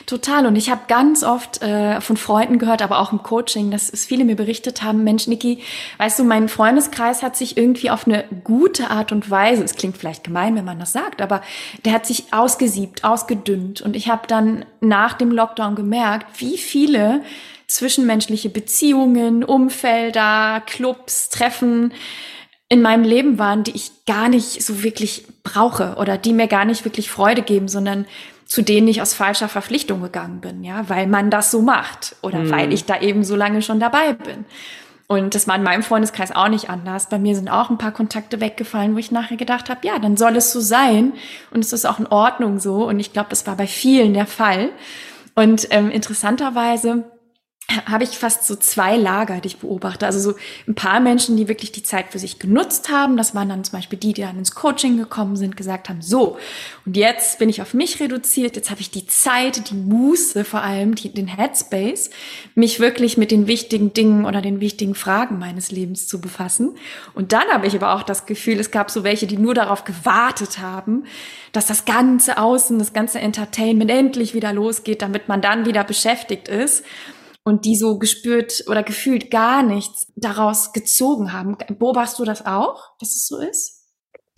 [0.05, 0.45] Total.
[0.45, 4.05] Und ich habe ganz oft äh, von Freunden gehört, aber auch im Coaching, dass es
[4.05, 5.59] viele mir berichtet haben, Mensch, Niki,
[5.97, 9.97] weißt du, mein Freundeskreis hat sich irgendwie auf eine gute Art und Weise, es klingt
[9.97, 11.41] vielleicht gemein, wenn man das sagt, aber
[11.86, 13.82] der hat sich ausgesiebt, ausgedünnt.
[13.82, 17.21] Und ich habe dann nach dem Lockdown gemerkt, wie viele
[17.67, 21.93] zwischenmenschliche Beziehungen, Umfelder, Clubs, Treffen
[22.67, 26.65] in meinem Leben waren, die ich gar nicht so wirklich brauche oder die mir gar
[26.65, 28.05] nicht wirklich Freude geben, sondern
[28.50, 32.39] zu denen ich aus falscher Verpflichtung gegangen bin, ja, weil man das so macht oder
[32.39, 32.52] mhm.
[32.52, 34.43] weil ich da eben so lange schon dabei bin.
[35.06, 37.10] Und das war in meinem Freundeskreis auch nicht anders.
[37.10, 40.18] Bei mir sind auch ein paar Kontakte weggefallen, wo ich nachher gedacht habe, ja, dann
[40.18, 41.14] soll es so sein
[41.52, 42.88] und es ist auch in Ordnung so.
[42.88, 44.70] Und ich glaube, das war bei vielen der Fall.
[45.36, 47.06] Und ähm, interessanterweise
[47.86, 50.05] habe ich fast so zwei Lager, die ich beobachte.
[50.05, 53.15] Also so ein paar Menschen, die wirklich die Zeit für sich genutzt haben.
[53.15, 56.38] Das waren dann zum Beispiel die, die dann ins Coaching gekommen sind, gesagt haben, so,
[56.86, 60.61] und jetzt bin ich auf mich reduziert, jetzt habe ich die Zeit, die Muße vor
[60.61, 62.09] allem, die, den Headspace,
[62.55, 66.76] mich wirklich mit den wichtigen Dingen oder den wichtigen Fragen meines Lebens zu befassen.
[67.13, 69.84] Und dann habe ich aber auch das Gefühl, es gab so welche, die nur darauf
[69.84, 71.03] gewartet haben,
[71.51, 76.47] dass das ganze Außen, das ganze Entertainment endlich wieder losgeht, damit man dann wieder beschäftigt
[76.47, 76.84] ist
[77.44, 81.58] und die so gespürt oder gefühlt gar nichts daraus gezogen haben.
[81.78, 83.78] Beobachtest du das auch, dass es so ist?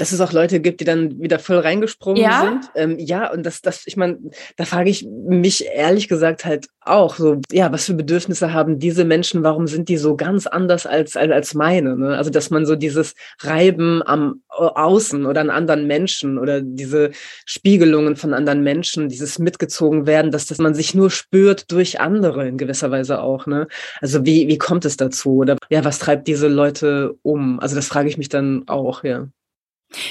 [0.02, 2.42] Dass es auch Leute gibt, die dann wieder voll reingesprungen ja?
[2.42, 2.72] sind.
[2.74, 4.18] Ähm, ja, und das, das, ich meine,
[4.58, 9.06] da frage ich mich ehrlich gesagt halt auch so, ja, was für Bedürfnisse haben diese
[9.06, 9.44] Menschen?
[9.44, 11.96] Warum sind die so ganz anders als, als, als meine?
[11.96, 12.18] Ne?
[12.18, 17.12] Also, dass man so dieses Reiben am Außen oder an anderen Menschen oder diese
[17.46, 22.48] Spiegelungen von anderen Menschen, dieses mitgezogen werden, dass, dass man sich nur spürt durch andere
[22.48, 23.46] in gewisser Weise auch.
[23.46, 23.68] Ne?
[24.00, 25.36] Also, wie, wie kommt es dazu?
[25.36, 27.60] Oder ja, was treibt diese Leute um?
[27.60, 29.28] Also, das frage ich mich dann auch, ja.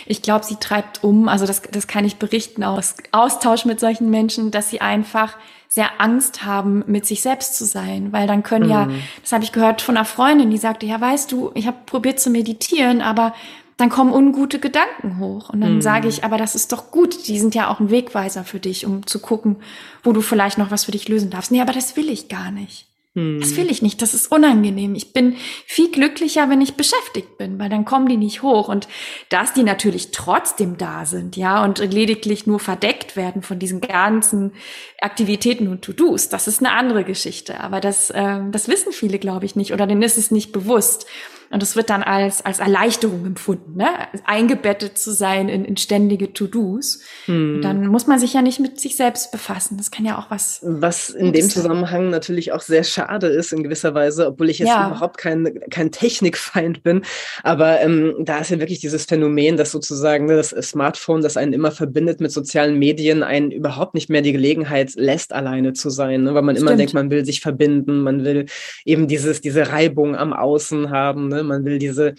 [0.06, 4.10] Ich glaube, sie treibt um, also das, das kann ich berichten aus Austausch mit solchen
[4.10, 5.36] Menschen, dass sie einfach
[5.68, 8.70] sehr Angst haben, mit sich selbst zu sein, weil dann können mhm.
[8.70, 8.88] ja,
[9.22, 12.18] das habe ich gehört von einer Freundin, die sagte, ja, weißt du, ich habe probiert
[12.18, 13.34] zu meditieren, aber
[13.76, 15.48] dann kommen ungute Gedanken hoch.
[15.48, 15.80] Und dann mhm.
[15.80, 18.84] sage ich, aber das ist doch gut, die sind ja auch ein Wegweiser für dich,
[18.84, 19.56] um zu gucken,
[20.02, 21.50] wo du vielleicht noch was für dich lösen darfst.
[21.50, 22.89] Nee, aber das will ich gar nicht.
[23.14, 24.94] Das will ich nicht, das ist unangenehm.
[24.94, 25.34] Ich bin
[25.66, 28.68] viel glücklicher, wenn ich beschäftigt bin, weil dann kommen die nicht hoch.
[28.68, 28.86] Und
[29.30, 34.52] dass die natürlich trotzdem da sind, ja, und lediglich nur verdeckt werden von diesen ganzen
[35.00, 37.58] Aktivitäten und To-Dos, das ist eine andere Geschichte.
[37.58, 41.06] Aber das, äh, das wissen viele, glaube ich, nicht oder denen ist es nicht bewusst.
[41.52, 43.88] Und es wird dann als, als Erleichterung empfunden, ne?
[44.24, 47.00] eingebettet zu sein in, in ständige To-Dos.
[47.24, 47.60] Hm.
[47.60, 49.76] dann muss man sich ja nicht mit sich selbst befassen.
[49.76, 50.60] Das kann ja auch was.
[50.62, 52.10] Was in dem Zusammenhang sein.
[52.10, 54.86] natürlich auch sehr schade ist in gewisser Weise, obwohl ich jetzt ja.
[54.86, 57.02] überhaupt kein, kein Technikfeind bin.
[57.42, 61.52] Aber ähm, da ist ja wirklich dieses Phänomen, dass sozusagen ne, das Smartphone, das einen
[61.52, 66.22] immer verbindet mit sozialen Medien, einen überhaupt nicht mehr die Gelegenheit lässt, alleine zu sein.
[66.22, 66.34] Ne?
[66.34, 66.70] Weil man Stimmt.
[66.70, 68.46] immer denkt, man will sich verbinden, man will
[68.84, 71.26] eben dieses, diese Reibung am Außen haben.
[71.26, 71.39] Ne?
[71.42, 72.14] Man will diese,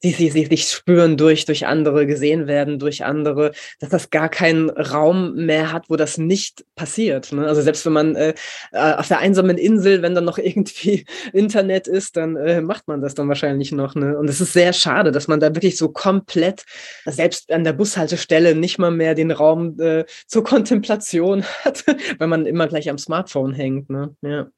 [0.00, 4.28] sie, sie, sie sich spüren durch, durch andere, gesehen werden durch andere, dass das gar
[4.28, 7.32] keinen Raum mehr hat, wo das nicht passiert.
[7.32, 7.46] Ne?
[7.46, 8.34] Also selbst wenn man äh,
[8.72, 13.00] äh auf der einsamen Insel, wenn dann noch irgendwie Internet ist, dann äh, macht man
[13.00, 13.94] das dann wahrscheinlich noch.
[13.94, 14.16] Ne?
[14.18, 16.64] Und es ist sehr schade, dass man da wirklich so komplett,
[17.04, 21.84] selbst an der Bushaltestelle, nicht mal mehr den Raum äh, zur Kontemplation hat,
[22.18, 23.90] weil man immer gleich am Smartphone hängt.
[23.90, 24.14] Ne?
[24.22, 24.48] Ja.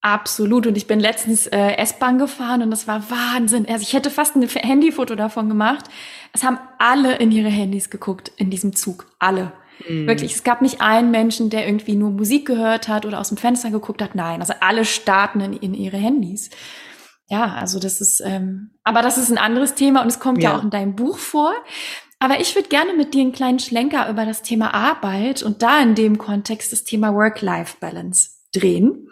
[0.00, 0.66] Absolut.
[0.66, 3.66] Und ich bin letztens äh, S-Bahn gefahren und das war Wahnsinn.
[3.68, 5.86] Also ich hätte fast ein Handyfoto davon gemacht.
[6.32, 9.06] Es haben alle in ihre Handys geguckt in diesem Zug.
[9.18, 9.52] Alle.
[9.88, 10.06] Mhm.
[10.06, 10.34] Wirklich.
[10.34, 13.70] Es gab nicht einen Menschen, der irgendwie nur Musik gehört hat oder aus dem Fenster
[13.70, 14.14] geguckt hat.
[14.14, 14.40] Nein.
[14.40, 16.50] Also alle starten in, in ihre Handys.
[17.28, 20.50] Ja, also das ist, ähm, aber das ist ein anderes Thema und es kommt ja,
[20.50, 21.52] ja auch in deinem Buch vor.
[22.20, 25.80] Aber ich würde gerne mit dir einen kleinen Schlenker über das Thema Arbeit und da
[25.80, 29.08] in dem Kontext das Thema Work-Life-Balance drehen.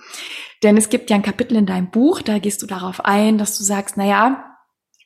[0.63, 3.59] Denn es gibt ja ein Kapitel in deinem Buch, da gehst du darauf ein, dass
[3.59, 4.57] du sagst, na ja,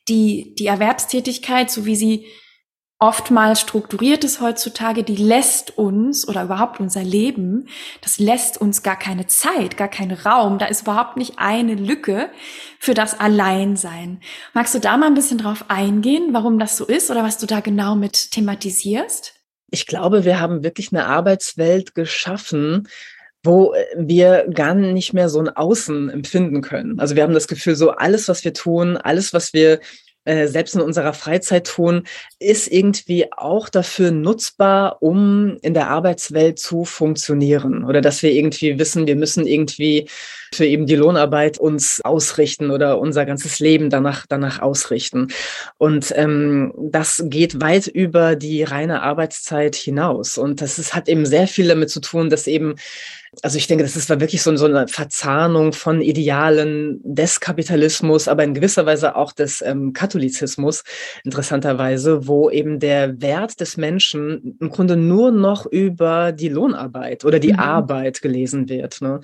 [0.07, 2.25] die, die Erwerbstätigkeit, so wie sie
[3.01, 7.67] oftmals strukturiert ist heutzutage, die lässt uns oder überhaupt unser Leben,
[8.01, 10.59] das lässt uns gar keine Zeit, gar keinen Raum.
[10.59, 12.29] Da ist überhaupt nicht eine Lücke
[12.77, 14.21] für das Alleinsein.
[14.53, 17.47] Magst du da mal ein bisschen drauf eingehen, warum das so ist oder was du
[17.47, 19.33] da genau mit thematisierst?
[19.71, 22.87] Ich glaube, wir haben wirklich eine Arbeitswelt geschaffen,
[23.43, 26.99] wo äh, wir gar nicht mehr so ein Außen empfinden können.
[26.99, 29.79] Also wir haben das Gefühl, so alles, was wir tun, alles, was wir
[30.23, 32.03] äh, selbst in unserer Freizeit tun,
[32.37, 37.83] ist irgendwie auch dafür nutzbar, um in der Arbeitswelt zu funktionieren.
[37.83, 40.07] Oder dass wir irgendwie wissen, wir müssen irgendwie
[40.53, 45.29] für eben die Lohnarbeit uns ausrichten oder unser ganzes Leben danach, danach ausrichten.
[45.79, 50.37] Und ähm, das geht weit über die reine Arbeitszeit hinaus.
[50.37, 52.75] Und das ist, hat eben sehr viel damit zu tun, dass eben
[53.43, 58.27] also ich denke, das ist war wirklich so, so eine Verzahnung von Idealen des Kapitalismus,
[58.27, 60.83] aber in gewisser Weise auch des ähm, Katholizismus,
[61.23, 67.39] interessanterweise, wo eben der Wert des Menschen im Grunde nur noch über die Lohnarbeit oder
[67.39, 67.59] die mhm.
[67.59, 68.99] Arbeit gelesen wird.
[68.99, 69.21] Ne?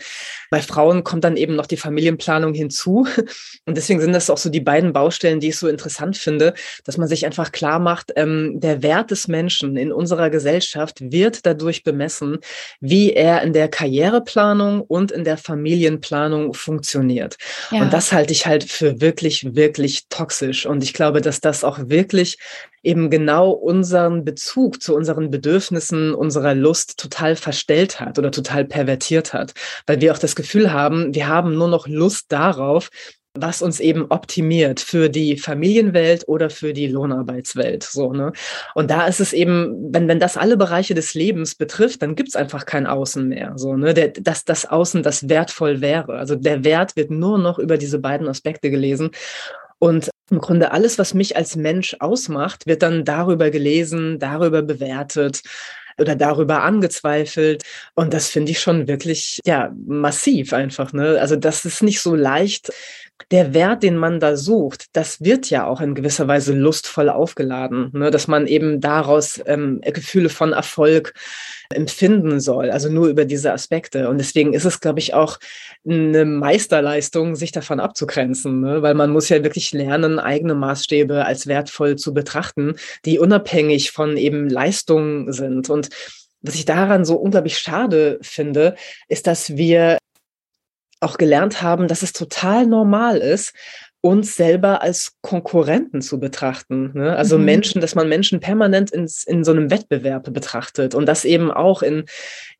[0.49, 3.05] Bei Frauen kommt dann eben noch die Familienplanung hinzu.
[3.65, 6.53] Und deswegen sind das auch so die beiden Baustellen, die ich so interessant finde,
[6.85, 11.45] dass man sich einfach klar macht, ähm, der Wert des Menschen in unserer Gesellschaft wird
[11.45, 12.37] dadurch bemessen,
[12.79, 17.37] wie er in der Karriere Karriereplanung und in der Familienplanung funktioniert.
[17.71, 17.81] Ja.
[17.81, 20.65] Und das halte ich halt für wirklich, wirklich toxisch.
[20.65, 22.37] Und ich glaube, dass das auch wirklich
[22.83, 29.33] eben genau unseren Bezug zu unseren Bedürfnissen, unserer Lust total verstellt hat oder total pervertiert
[29.33, 29.53] hat,
[29.87, 32.89] weil wir auch das Gefühl haben, wir haben nur noch Lust darauf,
[33.41, 37.83] was uns eben optimiert für die Familienwelt oder für die Lohnarbeitswelt.
[37.83, 38.33] So, ne?
[38.75, 42.29] Und da ist es eben, wenn, wenn das alle Bereiche des Lebens betrifft, dann gibt
[42.29, 43.53] es einfach kein Außen mehr.
[43.55, 43.93] So, ne?
[43.93, 46.13] Der, dass das Außen das wertvoll wäre.
[46.17, 49.11] Also der Wert wird nur noch über diese beiden Aspekte gelesen.
[49.79, 55.41] Und im Grunde alles, was mich als Mensch ausmacht, wird dann darüber gelesen, darüber bewertet
[55.99, 57.63] oder darüber angezweifelt.
[57.95, 60.93] Und das finde ich schon wirklich, ja, massiv einfach.
[60.93, 61.17] Ne?
[61.19, 62.71] Also das ist nicht so leicht
[63.31, 67.89] der Wert, den man da sucht, das wird ja auch in gewisser Weise lustvoll aufgeladen,
[67.93, 68.09] ne?
[68.09, 71.13] dass man eben daraus ähm, Gefühle von Erfolg
[71.69, 74.07] empfinden soll, also nur über diese Aspekte.
[74.07, 75.39] Und deswegen ist es, glaube ich, auch
[75.85, 78.81] eine Meisterleistung, sich davon abzugrenzen, ne?
[78.81, 84.15] weil man muss ja wirklich lernen, eigene Maßstäbe als wertvoll zu betrachten, die unabhängig von
[84.15, 85.69] eben Leistungen sind.
[85.69, 85.89] Und
[86.41, 88.75] was ich daran so unglaublich schade finde,
[89.09, 89.97] ist, dass wir
[90.99, 93.53] auch gelernt haben, dass es total normal ist,
[94.01, 96.91] uns selber als Konkurrenten zu betrachten.
[96.93, 97.15] Ne?
[97.15, 97.45] Also mhm.
[97.45, 101.81] Menschen, dass man Menschen permanent ins, in so einem Wettbewerb betrachtet und das eben auch
[101.81, 102.05] in,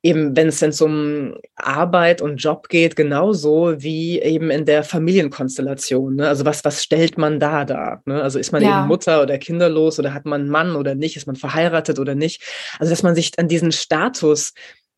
[0.01, 6.15] eben wenn es denn um Arbeit und Job geht, genauso wie eben in der Familienkonstellation.
[6.15, 6.27] Ne?
[6.27, 8.01] Also was, was stellt man da dar?
[8.05, 8.21] Ne?
[8.21, 8.79] Also ist man ja.
[8.79, 11.17] eben Mutter oder kinderlos oder hat man einen Mann oder nicht?
[11.17, 12.41] Ist man verheiratet oder nicht?
[12.79, 14.53] Also dass man sich an diesen Status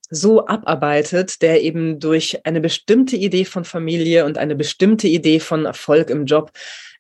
[0.10, 5.66] so abarbeitet, der eben durch eine bestimmte Idee von Familie und eine bestimmte Idee von
[5.66, 6.52] Erfolg im Job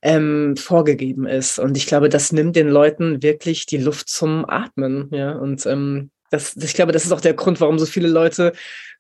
[0.02, 1.60] ähm, vorgegeben ist.
[1.60, 5.10] Und ich glaube, das nimmt den Leuten wirklich die Luft zum Atmen.
[5.12, 8.54] Ja, und ähm, das, ich glaube, das ist auch der Grund, warum so viele Leute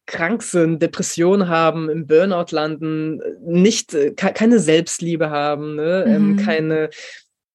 [0.05, 6.05] krank sind, Depressionen haben, im Burnout landen, nicht äh, keine Selbstliebe haben, ne?
[6.07, 6.39] Ähm, mhm.
[6.39, 6.89] ähm, keine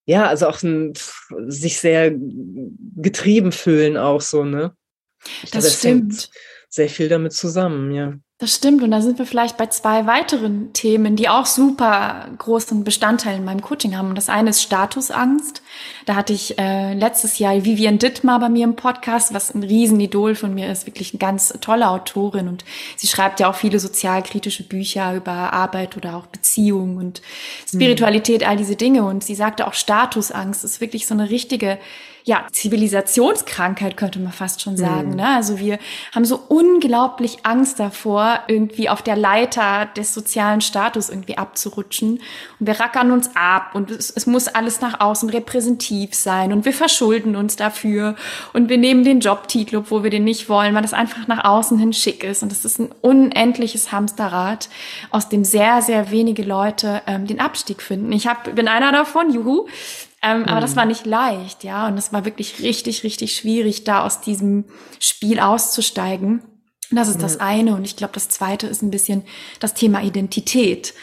[0.06, 0.92] ja, also auch ein,
[1.46, 2.12] sich sehr
[2.96, 4.76] getrieben fühlen auch so, ne?
[5.42, 6.30] Ich das glaube, stimmt.
[6.68, 8.14] sehr viel damit zusammen, ja.
[8.38, 8.82] Das stimmt.
[8.82, 13.44] Und da sind wir vielleicht bei zwei weiteren Themen, die auch super großen Bestandteil in
[13.44, 14.08] meinem Coaching haben.
[14.08, 15.62] Und das eine ist Statusangst.
[16.04, 20.34] Da hatte ich äh, letztes Jahr Vivian Dittmar bei mir im Podcast, was ein Riesenidol
[20.34, 22.48] von mir ist, wirklich eine ganz tolle Autorin.
[22.48, 22.64] Und
[22.96, 27.22] sie schreibt ja auch viele sozialkritische Bücher über Arbeit oder auch Beziehungen und
[27.68, 28.48] Spiritualität, mhm.
[28.48, 29.04] all diese Dinge.
[29.04, 31.78] Und sie sagte auch Statusangst ist wirklich so eine richtige
[32.26, 35.10] ja, Zivilisationskrankheit könnte man fast schon sagen.
[35.10, 35.16] Mhm.
[35.16, 35.28] Ne?
[35.28, 35.78] Also wir
[36.14, 42.20] haben so unglaublich Angst davor, irgendwie auf der Leiter des sozialen Status irgendwie abzurutschen.
[42.58, 46.64] Und wir rackern uns ab und es, es muss alles nach außen repräsentativ sein und
[46.64, 48.16] wir verschulden uns dafür
[48.54, 51.78] und wir nehmen den Jobtitel, obwohl wir den nicht wollen, weil das einfach nach außen
[51.78, 52.42] hin schick ist.
[52.42, 54.70] Und das ist ein unendliches Hamsterrad,
[55.10, 58.10] aus dem sehr, sehr wenige Leute ähm, den Abstieg finden.
[58.12, 59.66] Ich hab, bin einer davon, juhu.
[60.24, 60.44] Ähm, mhm.
[60.46, 60.76] Aber das mhm.
[60.76, 61.86] war nicht leicht, ja.
[61.86, 64.64] Und es war wirklich richtig, richtig schwierig, da aus diesem
[64.98, 66.42] Spiel auszusteigen.
[66.90, 67.22] Das ist mhm.
[67.22, 67.74] das eine.
[67.74, 69.24] Und ich glaube, das zweite ist ein bisschen
[69.60, 70.94] das Thema Identität.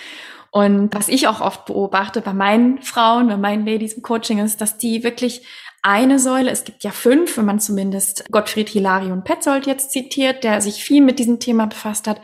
[0.49, 4.59] Und was ich auch oft beobachte bei meinen Frauen, bei meinen Ladies im Coaching ist,
[4.59, 5.45] dass die wirklich
[5.84, 10.43] eine Säule, es gibt ja fünf, wenn man zumindest Gottfried Hilari und Petzold jetzt zitiert,
[10.43, 12.22] der sich viel mit diesem Thema befasst hat,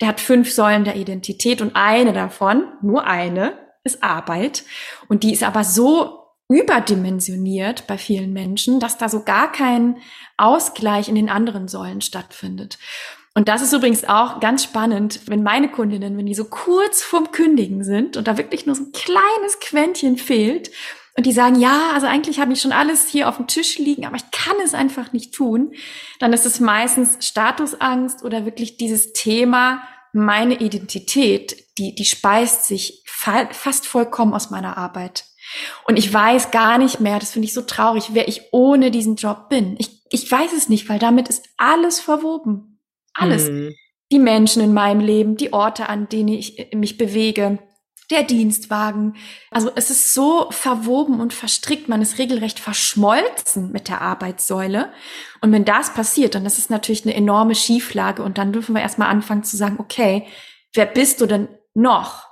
[0.00, 4.64] der hat fünf Säulen der Identität und eine davon, nur eine, ist Arbeit.
[5.08, 6.19] Und die ist aber so
[6.50, 9.98] überdimensioniert bei vielen Menschen, dass da so gar kein
[10.36, 12.78] Ausgleich in den anderen Säulen stattfindet.
[13.34, 17.30] Und das ist übrigens auch ganz spannend, wenn meine Kundinnen, wenn die so kurz vorm
[17.30, 20.72] Kündigen sind und da wirklich nur so ein kleines Quäntchen fehlt
[21.16, 24.04] und die sagen, ja, also eigentlich habe ich schon alles hier auf dem Tisch liegen,
[24.04, 25.72] aber ich kann es einfach nicht tun,
[26.18, 29.82] dann ist es meistens Statusangst oder wirklich dieses Thema,
[30.12, 35.29] meine Identität, die, die speist sich fa fast vollkommen aus meiner Arbeit.
[35.84, 39.16] Und ich weiß gar nicht mehr, das finde ich so traurig, wer ich ohne diesen
[39.16, 39.76] Job bin.
[39.78, 42.80] Ich, ich weiß es nicht, weil damit ist alles verwoben.
[43.14, 43.50] Alles.
[43.50, 43.74] Mhm.
[44.12, 47.58] Die Menschen in meinem Leben, die Orte, an denen ich mich bewege,
[48.10, 49.14] der Dienstwagen.
[49.50, 54.92] Also es ist so verwoben und verstrickt, man ist regelrecht verschmolzen mit der Arbeitssäule.
[55.40, 58.82] Und wenn das passiert, dann ist es natürlich eine enorme Schieflage und dann dürfen wir
[58.82, 60.26] erstmal anfangen zu sagen, okay,
[60.74, 62.29] wer bist du denn noch?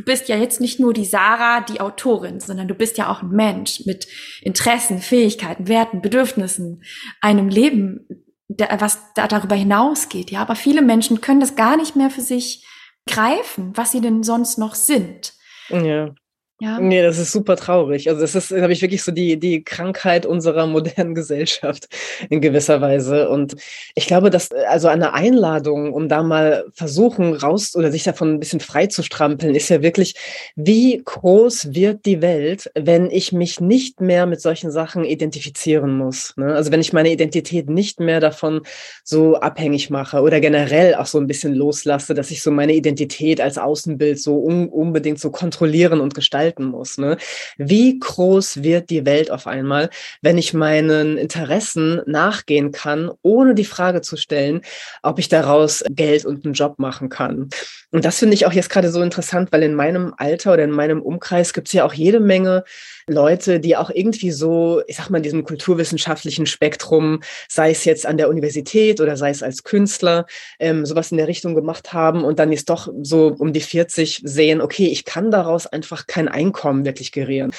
[0.00, 3.22] Du bist ja jetzt nicht nur die Sarah, die Autorin, sondern du bist ja auch
[3.22, 4.06] ein Mensch mit
[4.40, 6.82] Interessen, Fähigkeiten, Werten, Bedürfnissen,
[7.20, 8.06] einem Leben,
[8.48, 10.30] was da darüber hinausgeht.
[10.30, 12.66] Ja, aber viele Menschen können das gar nicht mehr für sich
[13.06, 15.34] greifen, was sie denn sonst noch sind.
[15.68, 16.14] Ja.
[16.62, 16.78] Ja.
[16.78, 18.10] Nee, das ist super traurig.
[18.10, 21.88] Also das ist, glaube ich, wirklich so die, die Krankheit unserer modernen Gesellschaft
[22.28, 23.30] in gewisser Weise.
[23.30, 23.56] Und
[23.94, 28.40] ich glaube, dass also eine Einladung, um da mal versuchen, raus oder sich davon ein
[28.40, 30.14] bisschen frei zu strampeln, ist ja wirklich,
[30.54, 36.34] wie groß wird die Welt, wenn ich mich nicht mehr mit solchen Sachen identifizieren muss?
[36.36, 36.54] Ne?
[36.54, 38.60] Also wenn ich meine Identität nicht mehr davon
[39.02, 43.40] so abhängig mache oder generell auch so ein bisschen loslasse, dass ich so meine Identität
[43.40, 46.98] als Außenbild so un unbedingt so kontrollieren und gestalten halten muss.
[46.98, 47.16] Ne?
[47.56, 49.90] Wie groß wird die Welt auf einmal,
[50.22, 54.62] wenn ich meinen Interessen nachgehen kann, ohne die Frage zu stellen,
[55.02, 57.48] ob ich daraus Geld und einen Job machen kann?
[57.92, 60.70] Und das finde ich auch jetzt gerade so interessant, weil in meinem Alter oder in
[60.70, 62.64] meinem Umkreis gibt es ja auch jede Menge
[63.06, 68.06] Leute, die auch irgendwie so, ich sag mal, in diesem kulturwissenschaftlichen Spektrum, sei es jetzt
[68.06, 70.26] an der Universität oder sei es als Künstler,
[70.58, 74.22] ähm, sowas in der Richtung gemacht haben und dann ist doch so um die 40
[74.24, 77.50] sehen, okay, ich kann daraus einfach kein Einkommen wirklich gerieren.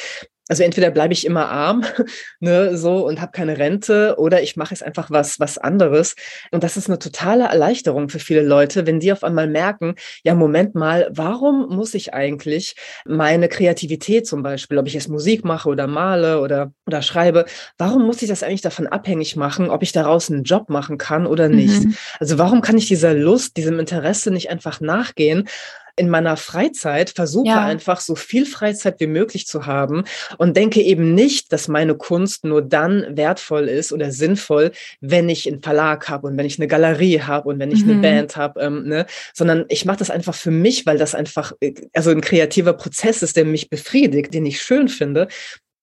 [0.47, 1.85] Also entweder bleibe ich immer arm,
[2.39, 6.15] ne, so und habe keine Rente, oder ich mache jetzt einfach was was anderes.
[6.51, 10.35] Und das ist eine totale Erleichterung für viele Leute, wenn die auf einmal merken, ja
[10.35, 12.75] Moment mal, warum muss ich eigentlich
[13.05, 17.45] meine Kreativität zum Beispiel, ob ich jetzt Musik mache oder male oder oder schreibe,
[17.77, 21.25] warum muss ich das eigentlich davon abhängig machen, ob ich daraus einen Job machen kann
[21.25, 21.85] oder nicht?
[21.85, 21.95] Mhm.
[22.19, 25.47] Also warum kann ich dieser Lust, diesem Interesse nicht einfach nachgehen?
[25.95, 27.65] In meiner Freizeit versuche ja.
[27.65, 30.03] einfach so viel Freizeit wie möglich zu haben
[30.37, 35.47] und denke eben nicht, dass meine Kunst nur dann wertvoll ist oder sinnvoll, wenn ich
[35.47, 37.91] einen Verlag habe und wenn ich eine Galerie habe und wenn ich mhm.
[37.91, 39.05] eine Band habe, ähm, ne?
[39.33, 43.21] sondern ich mache das einfach für mich, weil das einfach äh, also ein kreativer Prozess
[43.21, 45.27] ist, der mich befriedigt, den ich schön finde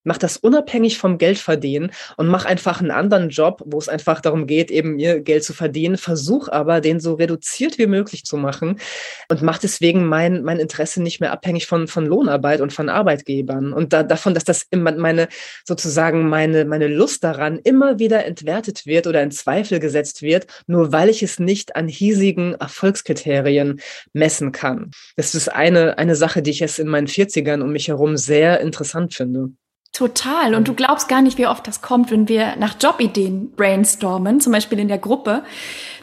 [0.08, 4.20] mach das unabhängig vom Geld verdienen und mach einfach einen anderen Job, wo es einfach
[4.22, 5.98] darum geht, eben mir Geld zu verdienen.
[5.98, 8.80] Versuch aber, den so reduziert wie möglich zu machen
[9.28, 13.74] und mach deswegen mein, mein Interesse nicht mehr abhängig von, von Lohnarbeit und von Arbeitgebern
[13.74, 15.28] und da, davon, dass das immer meine,
[15.64, 20.90] sozusagen meine, meine Lust daran immer wieder entwertet wird oder in Zweifel gesetzt wird, nur
[20.90, 23.80] weil ich es nicht an hiesigen Erfolgskriterien
[24.14, 24.90] messen kann.
[25.16, 28.60] Das ist eine, eine Sache, die ich jetzt in meinen 40ern um mich herum sehr
[28.60, 29.50] interessant finde.
[29.98, 30.54] Total.
[30.54, 34.52] Und du glaubst gar nicht, wie oft das kommt, wenn wir nach Jobideen brainstormen, zum
[34.52, 35.42] Beispiel in der Gruppe.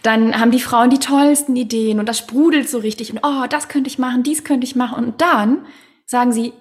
[0.04, 3.70] Dann haben die Frauen die tollsten Ideen und das sprudelt so richtig und oh, das
[3.70, 5.02] könnte ich machen, dies könnte ich machen.
[5.02, 5.66] Und dann
[6.06, 6.52] sagen sie,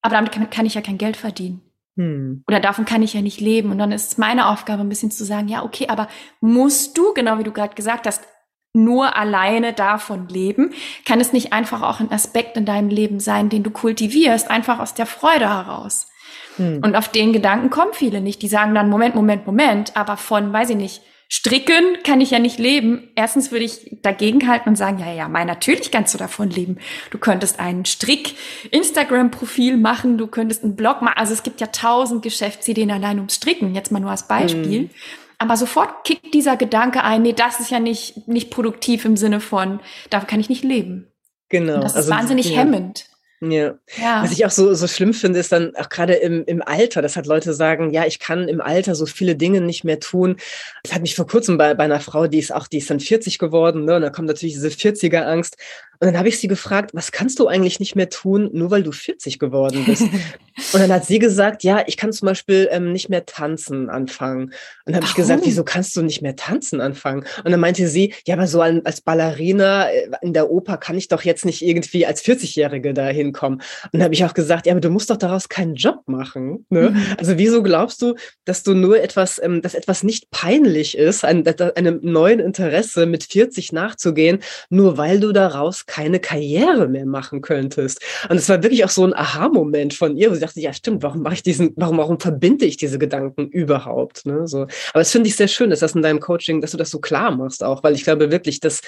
[0.00, 1.60] aber damit kann, kann ich ja kein Geld verdienen.
[1.98, 2.44] Hm.
[2.48, 3.70] Oder davon kann ich ja nicht leben.
[3.70, 6.08] Und dann ist es meine Aufgabe, ein bisschen zu sagen, ja, okay, aber
[6.40, 8.22] musst du, genau wie du gerade gesagt hast,
[8.72, 10.72] nur alleine davon leben?
[11.04, 14.78] Kann es nicht einfach auch ein Aspekt in deinem Leben sein, den du kultivierst, einfach
[14.78, 16.06] aus der Freude heraus?
[16.56, 16.80] Hm.
[16.82, 18.42] Und auf den Gedanken kommen viele nicht.
[18.42, 21.02] Die sagen dann, Moment, Moment, Moment, aber von, weiß ich nicht,
[21.32, 23.08] Stricken kann ich ja nicht leben.
[23.14, 26.78] Erstens würde ich dagegen halten und sagen, ja, ja, mein, natürlich kannst du davon leben.
[27.10, 31.16] Du könntest einen Strick-Instagram-Profil machen, du könntest einen Blog machen.
[31.16, 34.80] Also es gibt ja tausend Geschäftsideen allein ums Stricken, jetzt mal nur als Beispiel.
[34.80, 34.90] Hm.
[35.38, 39.38] Aber sofort kickt dieser Gedanke ein, nee, das ist ja nicht, nicht produktiv im Sinne
[39.38, 39.78] von,
[40.10, 41.06] dafür kann ich nicht leben.
[41.48, 41.76] Genau.
[41.76, 42.58] Und das ist also, wahnsinnig ja.
[42.58, 43.06] hemmend.
[43.42, 43.74] Ja.
[43.96, 44.22] ja.
[44.22, 47.16] Was ich auch so, so schlimm finde, ist dann auch gerade im, im Alter, dass
[47.16, 50.36] halt Leute sagen, ja, ich kann im Alter so viele Dinge nicht mehr tun.
[50.82, 53.00] Das hat mich vor kurzem bei, bei einer Frau, die ist auch, die ist dann
[53.00, 53.96] 40 geworden, ne?
[53.96, 55.56] Und da kommt natürlich diese 40er-Angst.
[56.00, 58.82] Und dann habe ich sie gefragt, was kannst du eigentlich nicht mehr tun, nur weil
[58.82, 60.02] du 40 geworden bist?
[60.72, 64.44] und dann hat sie gesagt, ja, ich kann zum Beispiel ähm, nicht mehr tanzen anfangen.
[64.44, 64.52] Und
[64.86, 67.26] dann habe ich gesagt, wieso kannst du nicht mehr tanzen anfangen?
[67.44, 71.08] Und dann meinte sie, ja, aber so als Ballerina äh, in der Oper kann ich
[71.08, 73.58] doch jetzt nicht irgendwie als 40-Jährige da hinkommen.
[73.58, 76.64] Und dann habe ich auch gesagt, ja, aber du musst doch daraus keinen Job machen.
[76.70, 76.90] Ne?
[76.90, 77.02] Mhm.
[77.18, 78.14] Also wieso glaubst du,
[78.46, 83.24] dass du nur etwas, ähm, dass etwas nicht peinlich ist, ein, einem neuen Interesse mit
[83.24, 84.38] 40 nachzugehen,
[84.70, 88.00] nur weil du daraus keine Karriere mehr machen könntest.
[88.28, 91.02] Und es war wirklich auch so ein Aha-Moment von ihr, wo sie dachte, ja stimmt,
[91.02, 94.24] warum mache ich diesen, warum, warum verbinde ich diese Gedanken überhaupt?
[94.24, 94.46] Ne?
[94.46, 94.68] So.
[94.92, 97.00] Aber es finde ich sehr schön, dass das in deinem Coaching, dass du das so
[97.00, 98.82] klar machst auch, weil ich glaube wirklich, dass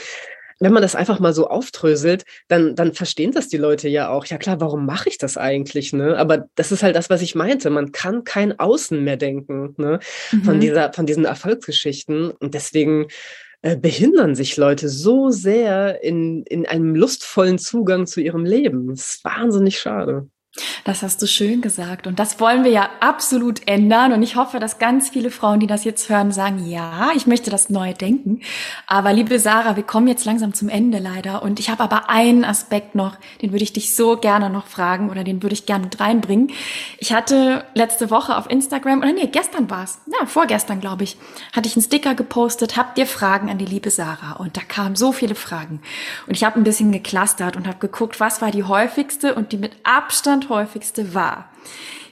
[0.61, 4.27] wenn man das einfach mal so auftröselt, dann, dann verstehen das die Leute ja auch.
[4.27, 5.93] Ja klar, warum mache ich das eigentlich?
[5.93, 6.17] Ne?
[6.17, 7.69] Aber das ist halt das, was ich meinte.
[7.69, 9.99] Man kann kein Außen mehr denken ne?
[10.31, 10.45] Mhm.
[10.45, 12.31] von, dieser, von diesen Erfolgsgeschichten.
[12.31, 13.09] Und deswegen
[13.63, 18.89] äh, behindern sich Leute so sehr in, in einem lustvollen Zugang zu ihrem Leben.
[18.89, 20.29] Das ist wahnsinnig schade.
[20.85, 22.07] Das hast du schön gesagt.
[22.07, 24.13] Und das wollen wir ja absolut ändern.
[24.13, 27.51] Und ich hoffe, dass ganz viele Frauen, die das jetzt hören, sagen, ja, ich möchte
[27.51, 28.41] das neu denken.
[28.87, 31.43] Aber liebe Sarah, wir kommen jetzt langsam zum Ende leider.
[31.43, 35.09] Und ich habe aber einen Aspekt noch, den würde ich dich so gerne noch fragen
[35.09, 36.51] oder den würde ich gerne mit reinbringen.
[36.99, 41.17] Ich hatte letzte Woche auf Instagram, oder nee, gestern war es, ja, vorgestern glaube ich,
[41.55, 44.33] hatte ich einen Sticker gepostet, habt ihr Fragen an die liebe Sarah?
[44.33, 45.81] Und da kamen so viele Fragen.
[46.27, 49.57] Und ich habe ein bisschen geklustert und habe geguckt, was war die häufigste und die
[49.57, 51.51] mit Abstand und häufigste war.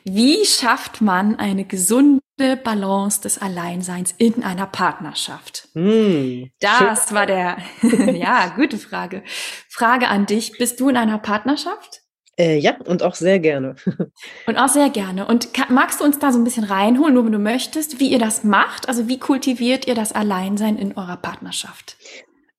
[0.04, 2.20] Wie schafft man eine gesunde
[2.64, 5.68] Balance des Alleinseins in einer Partnerschaft?
[5.74, 7.16] Hm, das schön.
[7.16, 7.58] war der,
[8.14, 9.22] ja, gute Frage.
[9.68, 10.56] Frage an dich.
[10.58, 12.00] Bist du in einer Partnerschaft?
[12.38, 13.76] Äh, ja, und auch sehr gerne.
[14.46, 15.26] und auch sehr gerne.
[15.26, 18.10] Und kann, magst du uns da so ein bisschen reinholen, nur wenn du möchtest, wie
[18.10, 18.88] ihr das macht?
[18.88, 21.98] Also wie kultiviert ihr das Alleinsein in eurer Partnerschaft?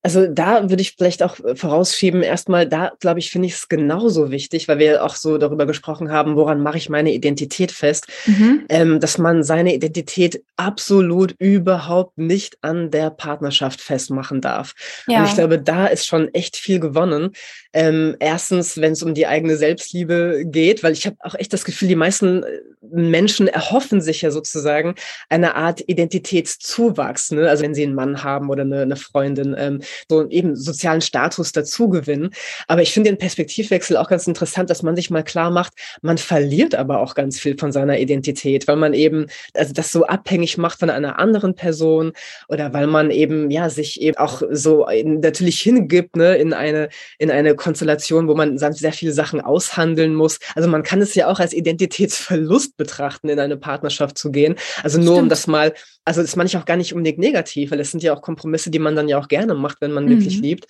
[0.03, 3.69] Also da würde ich vielleicht auch äh, vorausschieben, erstmal, da glaube ich, finde ich es
[3.69, 8.07] genauso wichtig, weil wir auch so darüber gesprochen haben, woran mache ich meine Identität fest,
[8.25, 8.65] mhm.
[8.69, 14.73] ähm, dass man seine Identität absolut überhaupt nicht an der Partnerschaft festmachen darf.
[15.07, 15.19] Ja.
[15.19, 17.31] Und ich glaube, da ist schon echt viel gewonnen.
[17.73, 21.63] Ähm, erstens, wenn es um die eigene Selbstliebe geht, weil ich habe auch echt das
[21.63, 22.59] Gefühl, die meisten äh,
[22.91, 24.95] Menschen erhoffen sich ja sozusagen
[25.29, 27.31] eine Art Identitätszuwachs.
[27.31, 27.49] Ne?
[27.49, 31.51] Also wenn sie einen Mann haben oder eine, eine Freundin, ähm, so eben sozialen Status
[31.53, 32.31] dazu gewinnen.
[32.67, 36.17] Aber ich finde den Perspektivwechsel auch ganz interessant, dass man sich mal klar macht, man
[36.17, 40.57] verliert aber auch ganz viel von seiner Identität, weil man eben also das so abhängig
[40.57, 42.11] macht von einer anderen Person
[42.49, 47.31] oder weil man eben ja sich eben auch so natürlich hingibt ne, in eine in
[47.31, 50.39] eine Konstellation, wo man sehr viele Sachen aushandeln muss.
[50.55, 54.55] Also man kann es ja auch als Identitätsverlust betrachten, in eine Partnerschaft zu gehen.
[54.81, 55.21] Also nur Stimmt.
[55.21, 58.01] um das mal, also das meine ich auch gar nicht unbedingt negativ, weil es sind
[58.01, 60.09] ja auch Kompromisse, die man dann ja auch gerne macht, wenn man mhm.
[60.09, 60.65] wirklich liebt.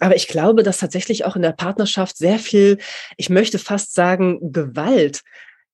[0.00, 2.78] Aber ich glaube, dass tatsächlich auch in der Partnerschaft sehr viel,
[3.18, 5.20] ich möchte fast sagen, Gewalt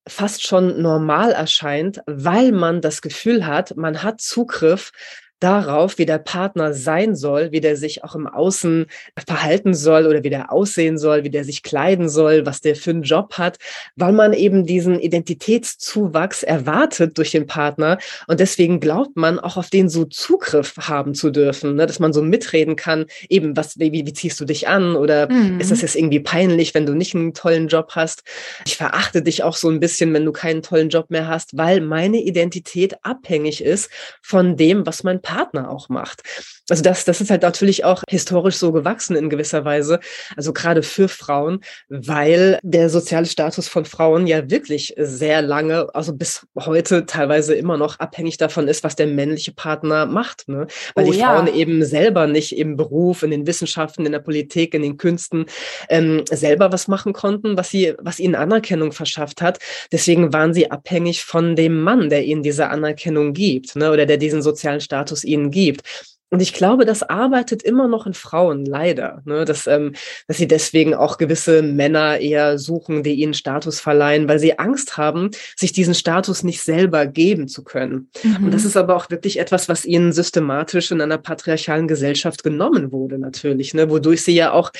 [0.08, 4.92] fast schon normal erscheint, weil man das Gefühl hat, man hat Zugriff
[5.40, 8.86] darauf, wie der Partner sein soll, wie der sich auch im Außen
[9.26, 12.90] verhalten soll oder wie der aussehen soll, wie der sich kleiden soll, was der für
[12.90, 13.58] einen Job hat,
[13.96, 19.68] weil man eben diesen Identitätszuwachs erwartet durch den Partner und deswegen glaubt man auch auf
[19.68, 21.86] den so Zugriff haben zu dürfen, ne?
[21.86, 25.60] dass man so mitreden kann, eben was, wie, wie ziehst du dich an oder mhm.
[25.60, 28.22] ist das jetzt irgendwie peinlich, wenn du nicht einen tollen Job hast?
[28.66, 31.82] Ich verachte dich auch so ein bisschen, wenn du keinen tollen Job mehr hast, weil
[31.82, 33.90] meine Identität abhängig ist
[34.22, 36.22] von dem, was mein Partner auch macht.
[36.68, 40.00] Also das, das ist halt natürlich auch historisch so gewachsen in gewisser Weise,
[40.36, 46.12] also gerade für Frauen, weil der soziale Status von Frauen ja wirklich sehr lange, also
[46.12, 50.48] bis heute teilweise immer noch abhängig davon ist, was der männliche Partner macht.
[50.48, 50.66] Ne?
[50.94, 51.34] Weil oh, die ja.
[51.34, 55.46] Frauen eben selber nicht im Beruf, in den Wissenschaften, in der Politik, in den Künsten
[55.88, 59.58] ähm, selber was machen konnten, was sie, was ihnen Anerkennung verschafft hat.
[59.92, 63.92] Deswegen waren sie abhängig von dem Mann, der ihnen diese Anerkennung gibt, ne?
[63.92, 66.15] oder der diesen sozialen Status ihnen gibt.
[66.30, 69.22] Und ich glaube, das arbeitet immer noch in Frauen, leider.
[69.24, 69.44] Ne?
[69.44, 69.92] Dass, ähm,
[70.26, 74.96] dass sie deswegen auch gewisse Männer eher suchen, die ihnen Status verleihen, weil sie Angst
[74.96, 78.10] haben, sich diesen Status nicht selber geben zu können.
[78.24, 78.46] Mhm.
[78.46, 82.90] Und das ist aber auch wirklich etwas, was ihnen systematisch in einer patriarchalen Gesellschaft genommen
[82.90, 83.88] wurde, natürlich, ne?
[83.88, 84.72] wodurch sie ja auch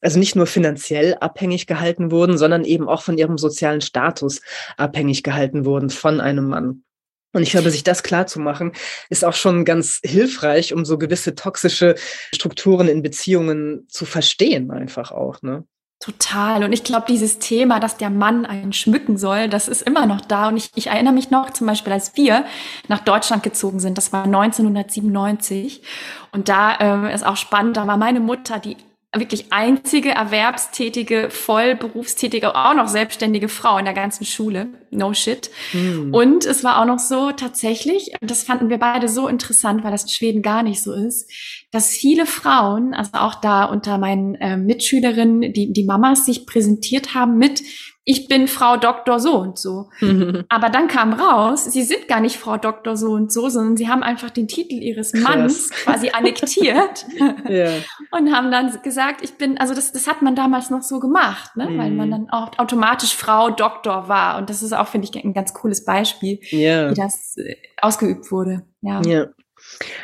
[0.00, 4.40] also nicht nur finanziell abhängig gehalten wurden, sondern eben auch von ihrem sozialen Status
[4.76, 6.84] abhängig gehalten wurden von einem Mann.
[7.32, 8.72] Und ich glaube, sich das klar zu machen,
[9.10, 11.94] ist auch schon ganz hilfreich, um so gewisse toxische
[12.34, 15.42] Strukturen in Beziehungen zu verstehen, einfach auch.
[15.42, 15.64] Ne?
[16.00, 16.62] Total.
[16.62, 20.20] Und ich glaube, dieses Thema, dass der Mann einen schmücken soll, das ist immer noch
[20.20, 20.48] da.
[20.48, 22.44] Und ich, ich erinnere mich noch zum Beispiel, als wir
[22.86, 25.82] nach Deutschland gezogen sind, das war 1997.
[26.30, 28.76] Und da äh, ist auch spannend, da war meine Mutter, die
[29.16, 34.68] wirklich einzige erwerbstätige, vollberufstätige, auch noch selbstständige Frau in der ganzen Schule.
[34.90, 35.50] No shit.
[35.72, 36.12] Mm.
[36.12, 40.02] Und es war auch noch so tatsächlich, das fanden wir beide so interessant, weil das
[40.02, 41.30] in Schweden gar nicht so ist,
[41.70, 47.14] dass viele Frauen, also auch da unter meinen äh, Mitschülerinnen, die, die Mamas sich präsentiert
[47.14, 47.62] haben mit,
[48.08, 49.90] ich bin Frau Doktor so und so.
[50.48, 53.86] Aber dann kam raus, sie sind gar nicht Frau Doktor so und so, sondern sie
[53.86, 55.84] haben einfach den Titel ihres Manns Krass.
[55.84, 57.04] quasi annektiert
[57.46, 57.70] ja.
[58.10, 61.54] und haben dann gesagt, ich bin, also das, das hat man damals noch so gemacht,
[61.54, 61.68] ne?
[61.68, 61.78] Mhm.
[61.78, 62.12] weil man mhm.
[62.12, 64.38] dann auch automatisch Frau Doktor war.
[64.38, 66.90] Und das ist auch, finde ich, ein ganz cooles Beispiel, ja.
[66.90, 68.64] wie das äh, ausgeübt wurde.
[68.80, 69.02] Ja.
[69.02, 69.26] ja.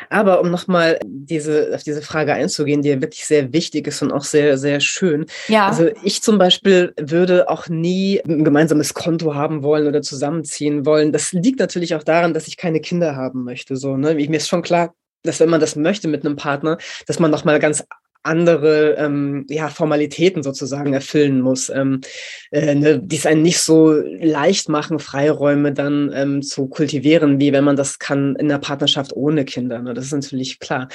[0.09, 4.11] Aber um nochmal diese, auf diese Frage einzugehen, die ja wirklich sehr wichtig ist und
[4.11, 5.25] auch sehr, sehr schön.
[5.47, 5.67] Ja.
[5.67, 11.11] Also ich zum Beispiel würde auch nie ein gemeinsames Konto haben wollen oder zusammenziehen wollen.
[11.11, 13.75] Das liegt natürlich auch daran, dass ich keine Kinder haben möchte.
[13.75, 14.15] So, ne?
[14.15, 14.93] Mir ist schon klar,
[15.23, 17.83] dass wenn man das möchte mit einem Partner, dass man nochmal ganz
[18.25, 22.01] andere ähm, ja, Formalitäten sozusagen erfüllen muss, ähm,
[22.51, 27.53] äh, ne, die es einen nicht so leicht machen, Freiräume dann ähm, zu kultivieren, wie
[27.53, 29.79] wenn man das kann in der Partnerschaft ohne Kinder.
[29.79, 29.93] Ne?
[29.93, 30.87] Das ist natürlich klar.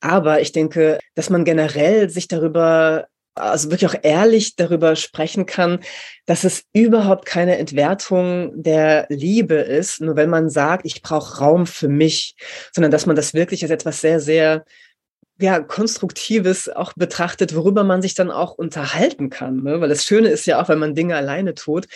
[0.00, 5.80] Aber ich denke, dass man generell sich darüber also wirklich auch ehrlich darüber sprechen kann,
[6.24, 11.66] dass es überhaupt keine Entwertung der Liebe ist, nur wenn man sagt, ich brauche Raum
[11.66, 12.34] für mich,
[12.72, 14.64] sondern dass man das wirklich als etwas sehr, sehr
[15.38, 19.62] ja, Konstruktives auch betrachtet, worüber man sich dann auch unterhalten kann.
[19.62, 19.80] Ne?
[19.80, 21.86] Weil das Schöne ist ja auch, wenn man Dinge alleine tut,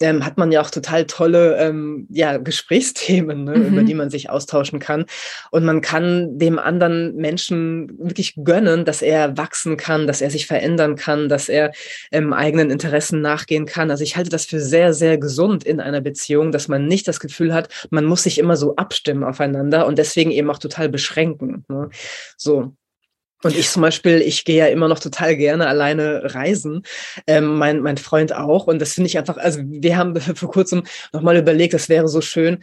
[0.00, 3.66] ähm, hat man ja auch total tolle ähm, ja, Gesprächsthemen, ne, mhm.
[3.66, 5.04] über die man sich austauschen kann.
[5.50, 10.46] Und man kann dem anderen Menschen wirklich gönnen, dass er wachsen kann, dass er sich
[10.46, 11.72] verändern kann, dass er
[12.10, 13.90] ähm, eigenen Interessen nachgehen kann.
[13.90, 17.20] Also ich halte das für sehr, sehr gesund in einer Beziehung, dass man nicht das
[17.20, 21.64] Gefühl hat, man muss sich immer so abstimmen aufeinander und deswegen eben auch total beschränken.
[21.68, 21.90] Ne?
[22.36, 22.72] So.
[23.42, 26.82] Und ich zum Beispiel, ich gehe ja immer noch total gerne alleine reisen,
[27.26, 28.66] ähm, mein, mein Freund auch.
[28.66, 30.82] Und das finde ich einfach, also wir haben vor kurzem
[31.12, 32.58] nochmal überlegt, das wäre so schön,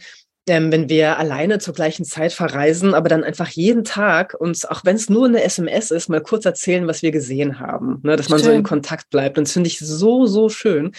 [0.48, 4.84] ähm, wenn wir alleine zur gleichen Zeit verreisen, aber dann einfach jeden Tag uns, auch
[4.84, 8.16] wenn es nur eine SMS ist, mal kurz erzählen, was wir gesehen haben, ne?
[8.16, 8.46] dass man schön.
[8.46, 9.36] so in Kontakt bleibt.
[9.36, 10.92] Und das finde ich so, so schön.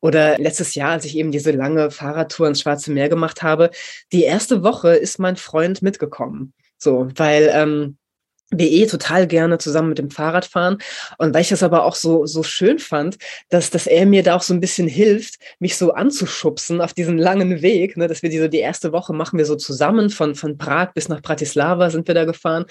[0.00, 3.70] Oder letztes Jahr, als ich eben diese lange Fahrradtour ins Schwarze Meer gemacht habe,
[4.12, 6.52] die erste Woche ist mein Freund mitgekommen.
[6.76, 7.96] So, weil ähm,
[8.52, 10.78] wir eh total gerne zusammen mit dem Fahrrad fahren.
[11.18, 13.16] Und weil ich das aber auch so, so schön fand,
[13.48, 17.18] dass, dass er mir da auch so ein bisschen hilft, mich so anzuschubsen auf diesen
[17.18, 20.58] langen Weg, ne, dass wir diese, die erste Woche machen wir so zusammen von, von
[20.58, 22.66] Prag bis nach Bratislava sind wir da gefahren.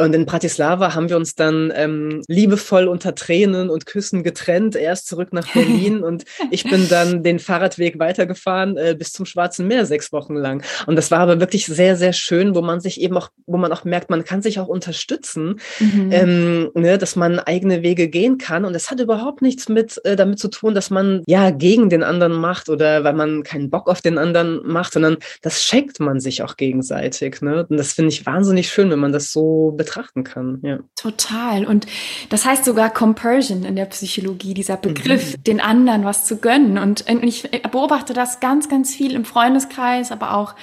[0.00, 5.08] Und in Bratislava haben wir uns dann ähm, liebevoll unter Tränen und Küssen getrennt, erst
[5.08, 9.86] zurück nach Berlin und ich bin dann den Fahrradweg weitergefahren äh, bis zum Schwarzen Meer
[9.86, 10.62] sechs Wochen lang.
[10.86, 13.72] Und das war aber wirklich sehr, sehr schön, wo man sich eben auch, wo man
[13.72, 16.12] auch merkt, man kann sich auch unterstützen, mhm.
[16.12, 18.64] ähm, ne, dass man eigene Wege gehen kann.
[18.64, 22.04] Und es hat überhaupt nichts mit äh, damit zu tun, dass man ja gegen den
[22.04, 26.20] anderen macht oder weil man keinen Bock auf den anderen macht, sondern das schenkt man
[26.20, 27.42] sich auch gegenseitig.
[27.42, 27.66] Ne?
[27.68, 30.60] Und das finde ich wahnsinnig schön, wenn man das so betrachtet betrachten kann.
[30.62, 30.78] Ja.
[30.96, 31.64] Total.
[31.66, 31.86] Und
[32.28, 35.44] das heißt sogar Compersion in der Psychologie, dieser Begriff, mhm.
[35.44, 36.78] den anderen was zu gönnen.
[36.78, 40.54] Und ich beobachte das ganz, ganz viel im Freundeskreis, aber auch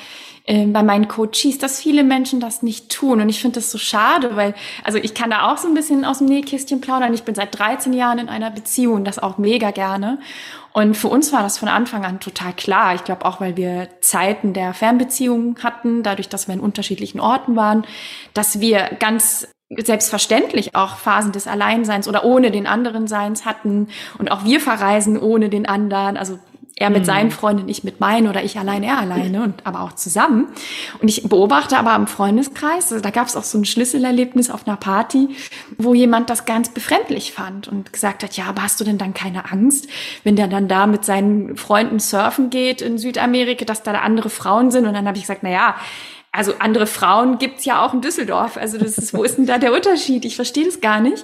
[0.47, 3.19] äh, bei meinen Coaches, dass viele Menschen das nicht tun.
[3.19, 6.05] Und ich finde das so schade, weil, also ich kann da auch so ein bisschen
[6.05, 7.15] aus dem Nähkästchen plaudern.
[7.15, 10.19] Ich bin seit 13 Jahren in einer Beziehung, das auch mega gerne.
[10.71, 12.93] Und für uns war das von Anfang an total klar.
[12.93, 17.55] Ich glaube auch, weil wir Zeiten der Fernbeziehungen hatten, dadurch, dass wir in unterschiedlichen Orten
[17.55, 17.85] waren,
[18.33, 23.87] dass wir ganz selbstverständlich auch Phasen des Alleinseins oder ohne den anderen Seins hatten
[24.19, 26.17] und auch wir verreisen ohne den anderen.
[26.17, 26.37] Also
[26.77, 27.05] er mit mhm.
[27.05, 30.47] seinen Freunden, ich mit meinen oder ich allein, er alleine und aber auch zusammen.
[31.01, 34.67] Und ich beobachte aber im Freundeskreis, also da gab es auch so ein Schlüsselerlebnis auf
[34.67, 35.29] einer Party,
[35.77, 39.13] wo jemand das ganz befremdlich fand und gesagt hat, ja, aber hast du denn dann
[39.13, 39.87] keine Angst,
[40.23, 44.69] wenn der dann da mit seinen Freunden surfen geht in Südamerika, dass da andere Frauen
[44.69, 44.85] sind?
[44.85, 45.75] Und dann habe ich gesagt, na ja,
[46.33, 48.57] also andere Frauen gibt's ja auch in Düsseldorf.
[48.57, 50.25] Also das ist, wo ist denn da der Unterschied?
[50.25, 51.23] Ich verstehe das gar nicht.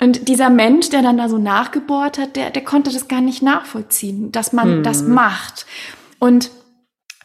[0.00, 3.42] Und dieser Mensch, der dann da so nachgebohrt hat, der, der konnte das gar nicht
[3.42, 4.82] nachvollziehen, dass man mhm.
[4.84, 5.66] das macht.
[6.18, 6.50] Und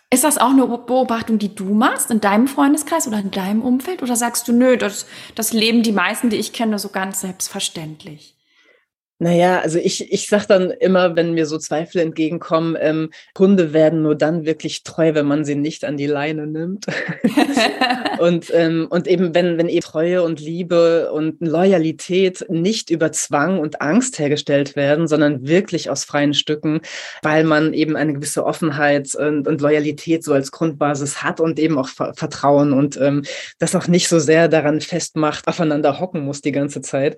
[0.10, 4.04] ist das auch eine Beobachtung, die du machst in deinem Freundeskreis oder in deinem Umfeld?
[4.04, 8.33] Oder sagst du, nö, das, das leben die meisten, die ich kenne, so ganz selbstverständlich?
[9.20, 14.02] Naja, also ich, ich sage dann immer, wenn mir so Zweifel entgegenkommen, ähm, Hunde werden
[14.02, 16.88] nur dann wirklich treu, wenn man sie nicht an die Leine nimmt.
[18.20, 23.60] und, ähm, und eben, wenn, wenn eben Treue und Liebe und Loyalität nicht über Zwang
[23.60, 26.82] und Angst hergestellt werden, sondern wirklich aus freien Stücken,
[27.22, 31.78] weil man eben eine gewisse Offenheit und, und Loyalität so als Grundbasis hat und eben
[31.78, 33.24] auch Vertrauen und ähm,
[33.60, 37.18] das auch nicht so sehr daran festmacht, aufeinander hocken muss die ganze Zeit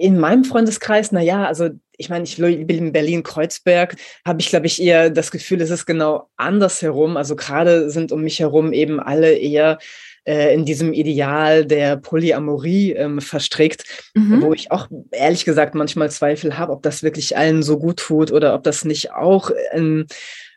[0.00, 4.66] in meinem Freundeskreis, na ja, also ich meine, ich bin in Berlin-Kreuzberg, habe ich, glaube
[4.66, 7.16] ich, eher das Gefühl, es ist genau andersherum.
[7.16, 9.78] Also gerade sind um mich herum eben alle eher
[10.24, 13.84] äh, in diesem Ideal der Polyamorie ähm, verstrickt,
[14.14, 14.42] mhm.
[14.42, 18.32] wo ich auch ehrlich gesagt manchmal Zweifel habe, ob das wirklich allen so gut tut
[18.32, 20.06] oder ob das nicht auch ähm,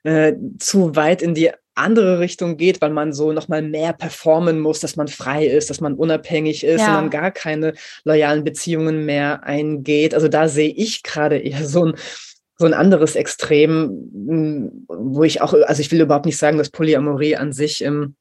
[0.03, 4.79] äh, zu weit in die andere Richtung geht, weil man so nochmal mehr performen muss,
[4.79, 6.87] dass man frei ist, dass man unabhängig ist ja.
[6.87, 7.73] und dann gar keine
[8.03, 10.13] loyalen Beziehungen mehr eingeht.
[10.13, 11.93] Also da sehe ich gerade eher so ein
[12.59, 17.35] so ein anderes Extrem, wo ich auch, also ich will überhaupt nicht sagen, dass Polyamorie
[17.35, 18.15] an sich ähm,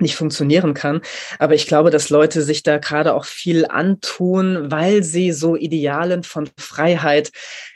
[0.00, 1.00] nicht funktionieren kann.
[1.38, 6.22] Aber ich glaube, dass Leute sich da gerade auch viel antun, weil sie so Idealen
[6.22, 7.30] von Freiheit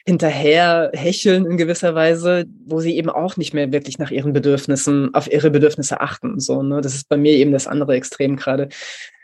[0.07, 5.15] hinterher hecheln in gewisser Weise, wo sie eben auch nicht mehr wirklich nach ihren Bedürfnissen,
[5.15, 6.41] auf ihre Bedürfnisse achten.
[6.41, 6.81] So, ne?
[6.81, 8.69] Das ist bei mir eben das andere Extrem gerade.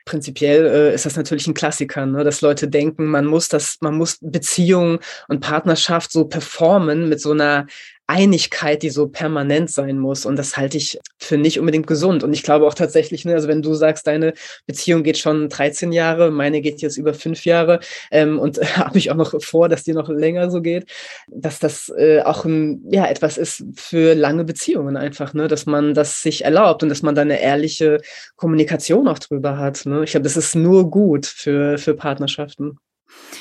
[0.07, 2.25] Prinzipiell äh, ist das natürlich ein Klassiker, ne?
[2.25, 4.99] dass Leute denken, man muss das, man muss Beziehung
[5.29, 7.67] und Partnerschaft so performen mit so einer
[8.11, 10.27] Einigkeit, die so permanent sein muss.
[10.27, 12.25] Und das halte ich für nicht unbedingt gesund.
[12.25, 14.35] Und ich glaube auch tatsächlich, ne, also wenn du sagst, deine
[14.67, 17.79] Beziehung geht schon 13 Jahre, meine geht jetzt über fünf Jahre
[18.11, 20.91] ähm, und äh, habe ich auch noch vor, dass die noch länger so geht,
[21.29, 25.95] dass das äh, auch ein, ja, etwas ist für lange Beziehungen einfach, ne, dass man
[25.95, 28.01] das sich erlaubt und dass man da eine ehrliche
[28.35, 29.87] Kommunikation auch drüber hat.
[29.87, 30.03] Ne?
[30.03, 32.79] Ich glaube, das ist nur gut für, für Partnerschaften.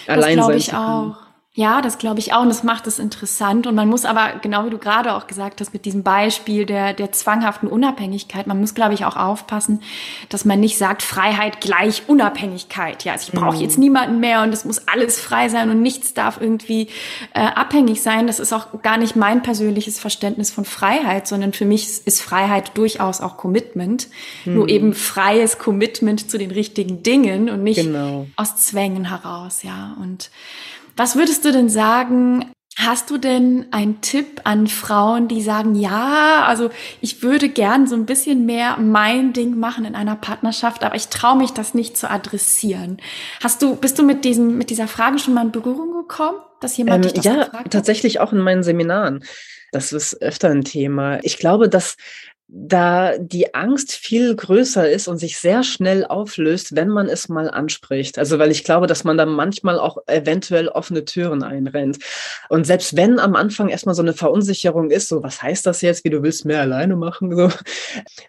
[0.06, 1.29] Das glaube ich auch.
[1.60, 3.68] Ja, das glaube ich auch und das macht es interessant.
[3.68, 6.94] Und man muss aber, genau wie du gerade auch gesagt hast, mit diesem Beispiel der,
[6.94, 9.82] der zwanghaften Unabhängigkeit, man muss, glaube ich, auch aufpassen,
[10.30, 13.04] dass man nicht sagt, Freiheit gleich Unabhängigkeit.
[13.04, 13.62] Ja, also ich brauche mhm.
[13.62, 16.88] jetzt niemanden mehr und es muss alles frei sein und nichts darf irgendwie
[17.34, 18.26] äh, abhängig sein.
[18.26, 22.78] Das ist auch gar nicht mein persönliches Verständnis von Freiheit, sondern für mich ist Freiheit
[22.78, 24.08] durchaus auch Commitment.
[24.46, 24.54] Mhm.
[24.54, 28.28] Nur eben freies Commitment zu den richtigen Dingen und nicht genau.
[28.38, 29.98] aus Zwängen heraus, ja.
[30.02, 30.32] Und
[31.00, 36.46] was würdest du denn sagen, Hast du denn einen Tipp an Frauen, die sagen, ja,
[36.48, 36.70] also
[37.02, 41.10] ich würde gern so ein bisschen mehr mein Ding machen in einer Partnerschaft, aber ich
[41.10, 43.02] traue mich das nicht zu adressieren.
[43.44, 46.78] Hast du, bist du mit diesem, mit dieser Frage schon mal in Berührung gekommen, dass
[46.78, 49.26] jemand ähm, dich das Ja, tatsächlich auch in meinen Seminaren.
[49.74, 51.20] Das ist öfter ein Thema.
[51.24, 51.98] Ich glaube, dass
[52.52, 57.48] da die Angst viel größer ist und sich sehr schnell auflöst, wenn man es mal
[57.48, 58.18] anspricht.
[58.18, 62.00] Also weil ich glaube, dass man da manchmal auch eventuell offene Türen einrennt.
[62.50, 66.04] Und selbst wenn am Anfang erstmal so eine Verunsicherung ist, so was heißt das jetzt,
[66.06, 67.52] wie du willst mehr alleine machen, so,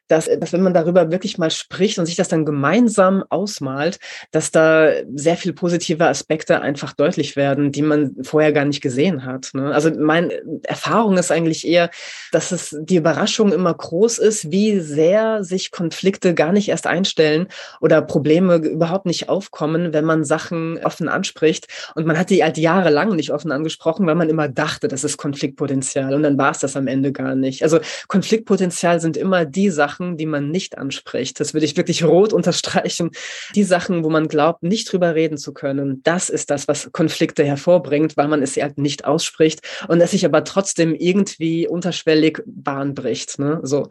[0.07, 4.01] dass, dass wenn man darüber wirklich mal spricht und sich das dann gemeinsam ausmalt,
[4.33, 9.25] dass da sehr viel positive Aspekte einfach deutlich werden, die man vorher gar nicht gesehen
[9.25, 9.49] hat.
[9.55, 9.73] Ne?
[9.73, 11.91] Also meine Erfahrung ist eigentlich eher,
[12.33, 16.87] dass es die Überraschung immer groß groß ist, wie sehr sich Konflikte gar nicht erst
[16.87, 17.47] einstellen
[17.81, 21.69] oder Probleme überhaupt nicht aufkommen, wenn man Sachen offen anspricht.
[21.95, 25.17] Und man hat die halt jahrelang nicht offen angesprochen, weil man immer dachte, das ist
[25.17, 26.15] Konfliktpotenzial.
[26.15, 27.63] Und dann war es das am Ende gar nicht.
[27.63, 27.79] Also
[28.09, 31.39] Konfliktpotenzial sind immer die Sachen, die man nicht anspricht.
[31.39, 33.11] Das würde ich wirklich rot unterstreichen.
[33.55, 37.45] Die Sachen, wo man glaubt, nicht drüber reden zu können, das ist das, was Konflikte
[37.45, 42.95] hervorbringt, weil man es halt nicht ausspricht und es sich aber trotzdem irgendwie unterschwellig Bahn
[42.95, 43.39] bricht.
[43.39, 43.61] Ne?
[43.63, 43.89] So.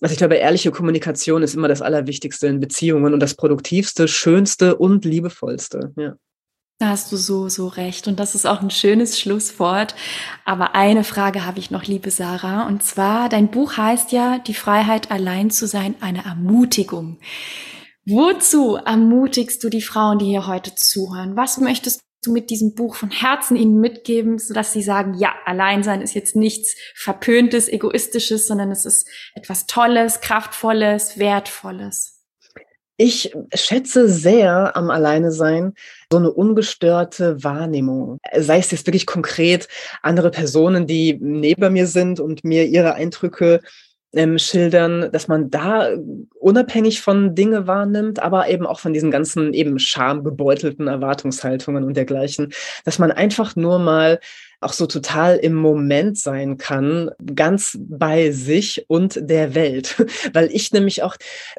[0.00, 4.76] Also ich glaube, ehrliche Kommunikation ist immer das Allerwichtigste in Beziehungen und das Produktivste, Schönste
[4.76, 5.92] und Liebevollste.
[5.96, 6.14] Ja.
[6.78, 8.08] Da hast du so, so recht.
[8.08, 9.94] Und das ist auch ein schönes Schlusswort.
[10.46, 12.66] Aber eine Frage habe ich noch, liebe Sarah.
[12.66, 17.18] Und zwar, dein Buch heißt ja, die Freiheit allein zu sein, eine Ermutigung.
[18.06, 21.36] Wozu ermutigst du die Frauen, die hier heute zuhören?
[21.36, 26.02] Was möchtest du mit diesem Buch von Herzen ihnen mitgeben, sodass sie sagen, ja, Alleinsein
[26.02, 32.18] ist jetzt nichts Verpöntes, Egoistisches, sondern es ist etwas Tolles, Kraftvolles, Wertvolles?
[32.96, 35.72] Ich schätze sehr am Alleine sein
[36.12, 38.18] so eine ungestörte Wahrnehmung.
[38.36, 39.68] Sei es jetzt wirklich konkret
[40.02, 43.60] andere Personen, die neben mir sind und mir ihre Eindrücke
[44.12, 45.88] ähm, schildern, dass man da
[46.40, 52.52] unabhängig von Dinge wahrnimmt, aber eben auch von diesen ganzen eben schamgebeutelten Erwartungshaltungen und dergleichen,
[52.84, 54.20] dass man einfach nur mal
[54.60, 59.96] auch so total im Moment sein kann, ganz bei sich und der Welt.
[60.34, 61.16] Weil ich nämlich auch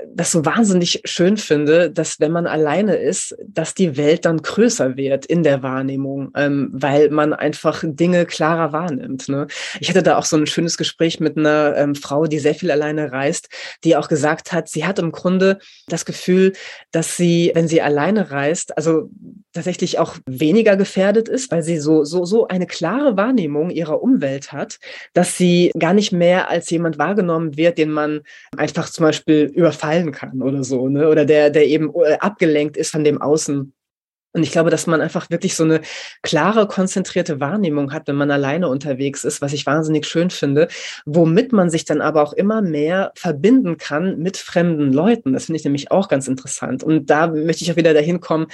[0.07, 4.97] das so wahnsinnig schön finde, dass wenn man alleine ist, dass die Welt dann größer
[4.97, 9.29] wird in der Wahrnehmung, ähm, weil man einfach Dinge klarer wahrnimmt.
[9.29, 9.47] Ne?
[9.79, 12.69] Ich hatte da auch so ein schönes Gespräch mit einer ähm, Frau, die sehr viel
[12.69, 13.49] alleine reist,
[13.83, 16.53] die auch gesagt hat, sie hat im Grunde das Gefühl,
[16.91, 19.09] dass sie, wenn sie alleine reist, also
[19.53, 24.51] tatsächlich auch weniger gefährdet ist, weil sie so, so, so eine klare Wahrnehmung ihrer Umwelt
[24.51, 24.79] hat,
[25.13, 28.21] dass sie gar nicht mehr als jemand wahrgenommen wird, den man
[28.55, 31.09] einfach zum Beispiel überfallen kann oder so, ne?
[31.09, 33.73] oder der, der eben äh, abgelenkt ist von dem Außen.
[34.33, 35.81] Und ich glaube, dass man einfach wirklich so eine
[36.21, 40.67] klare, konzentrierte Wahrnehmung hat, wenn man alleine unterwegs ist, was ich wahnsinnig schön finde,
[41.05, 45.33] womit man sich dann aber auch immer mehr verbinden kann mit fremden Leuten.
[45.33, 46.83] Das finde ich nämlich auch ganz interessant.
[46.83, 48.47] Und da möchte ich auch wieder dahin kommen,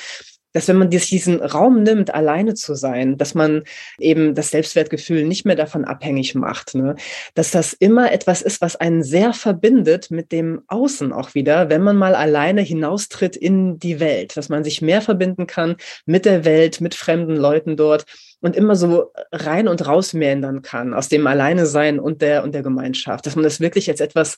[0.53, 3.63] dass wenn man diesen Raum nimmt, alleine zu sein, dass man
[3.99, 6.95] eben das Selbstwertgefühl nicht mehr davon abhängig macht, ne?
[7.35, 11.83] dass das immer etwas ist, was einen sehr verbindet mit dem Außen auch wieder, wenn
[11.83, 15.75] man mal alleine hinaustritt in die Welt, dass man sich mehr verbinden kann
[16.05, 18.05] mit der Welt, mit fremden Leuten dort
[18.41, 22.53] und immer so rein und raus meandern kann aus dem Alleine sein und der und
[22.53, 24.37] der Gemeinschaft, dass man das wirklich als etwas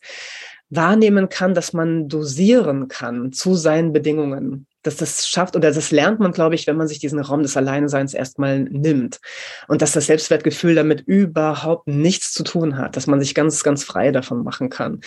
[0.70, 6.20] wahrnehmen kann, dass man dosieren kann zu seinen Bedingungen dass das schafft oder das lernt
[6.20, 9.20] man, glaube ich, wenn man sich diesen Raum des Alleinseins erstmal nimmt
[9.68, 13.84] und dass das Selbstwertgefühl damit überhaupt nichts zu tun hat, dass man sich ganz, ganz
[13.84, 15.02] frei davon machen kann.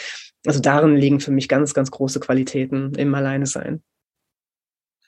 [0.47, 3.82] Also darin liegen für mich ganz, ganz große Qualitäten im Alleinesein.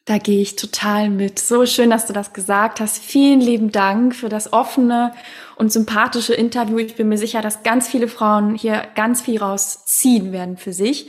[0.06, 1.38] Da gehe ich total mit.
[1.38, 3.02] So schön, dass du das gesagt hast.
[3.02, 5.14] Vielen lieben Dank für das offene
[5.56, 6.76] und sympathische Interview.
[6.76, 11.08] Ich bin mir sicher, dass ganz viele Frauen hier ganz viel rausziehen werden für sich.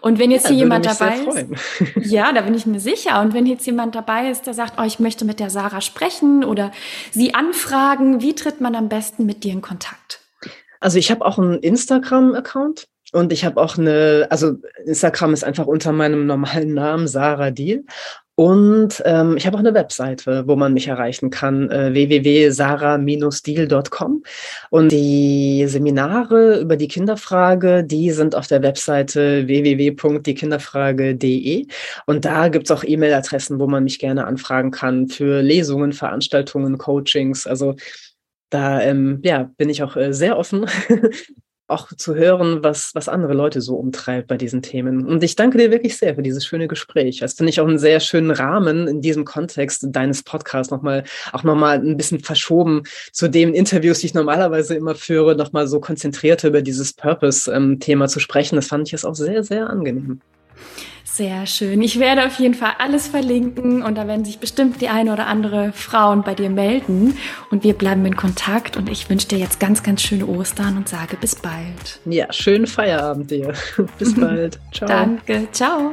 [0.00, 1.48] Und wenn jetzt ja, hier jemand dabei ist,
[2.08, 3.20] ja, da bin ich mir sicher.
[3.20, 6.44] Und wenn jetzt jemand dabei ist, der sagt, oh, ich möchte mit der Sarah sprechen
[6.44, 6.70] oder
[7.10, 10.20] sie anfragen, wie tritt man am besten mit dir in Kontakt?
[10.78, 14.54] Also ich habe auch einen Instagram-Account Und ich habe auch eine, also
[14.84, 17.82] Instagram ist einfach unter meinem normalen Namen Sarah Deal.
[18.36, 24.22] Und ähm, ich habe auch eine Webseite, wo man mich erreichen kann, äh, www.sarah-deal.com.
[24.68, 31.66] Und die Seminare über die Kinderfrage, die sind auf der Webseite www.diekinderfrage.de.
[32.04, 37.46] Und da gibt's auch E-Mail-Adressen, wo man mich gerne anfragen kann für Lesungen, Veranstaltungen, Coachings.
[37.46, 37.74] Also
[38.50, 40.66] da ähm, ja, bin ich auch äh, sehr offen
[41.68, 45.06] auch zu hören, was, was andere Leute so umtreibt bei diesen Themen.
[45.06, 47.18] Und ich danke dir wirklich sehr für dieses schöne Gespräch.
[47.20, 51.42] Das finde ich auch einen sehr schönen Rahmen in diesem Kontext deines Podcasts nochmal, auch
[51.42, 56.44] nochmal ein bisschen verschoben zu den Interviews, die ich normalerweise immer führe, nochmal so konzentriert
[56.44, 58.56] über dieses Purpose-Thema ähm, zu sprechen.
[58.56, 60.20] Das fand ich jetzt auch sehr, sehr angenehm.
[61.08, 61.80] Sehr schön.
[61.82, 65.28] Ich werde auf jeden Fall alles verlinken und da werden sich bestimmt die eine oder
[65.28, 67.16] andere Frauen bei dir melden.
[67.50, 70.88] Und wir bleiben in Kontakt und ich wünsche dir jetzt ganz, ganz schöne Ostern und
[70.88, 72.00] sage bis bald.
[72.06, 73.54] Ja, schönen Feierabend dir.
[73.98, 74.58] bis bald.
[74.72, 74.88] Ciao.
[74.88, 75.48] Danke.
[75.52, 75.92] Ciao.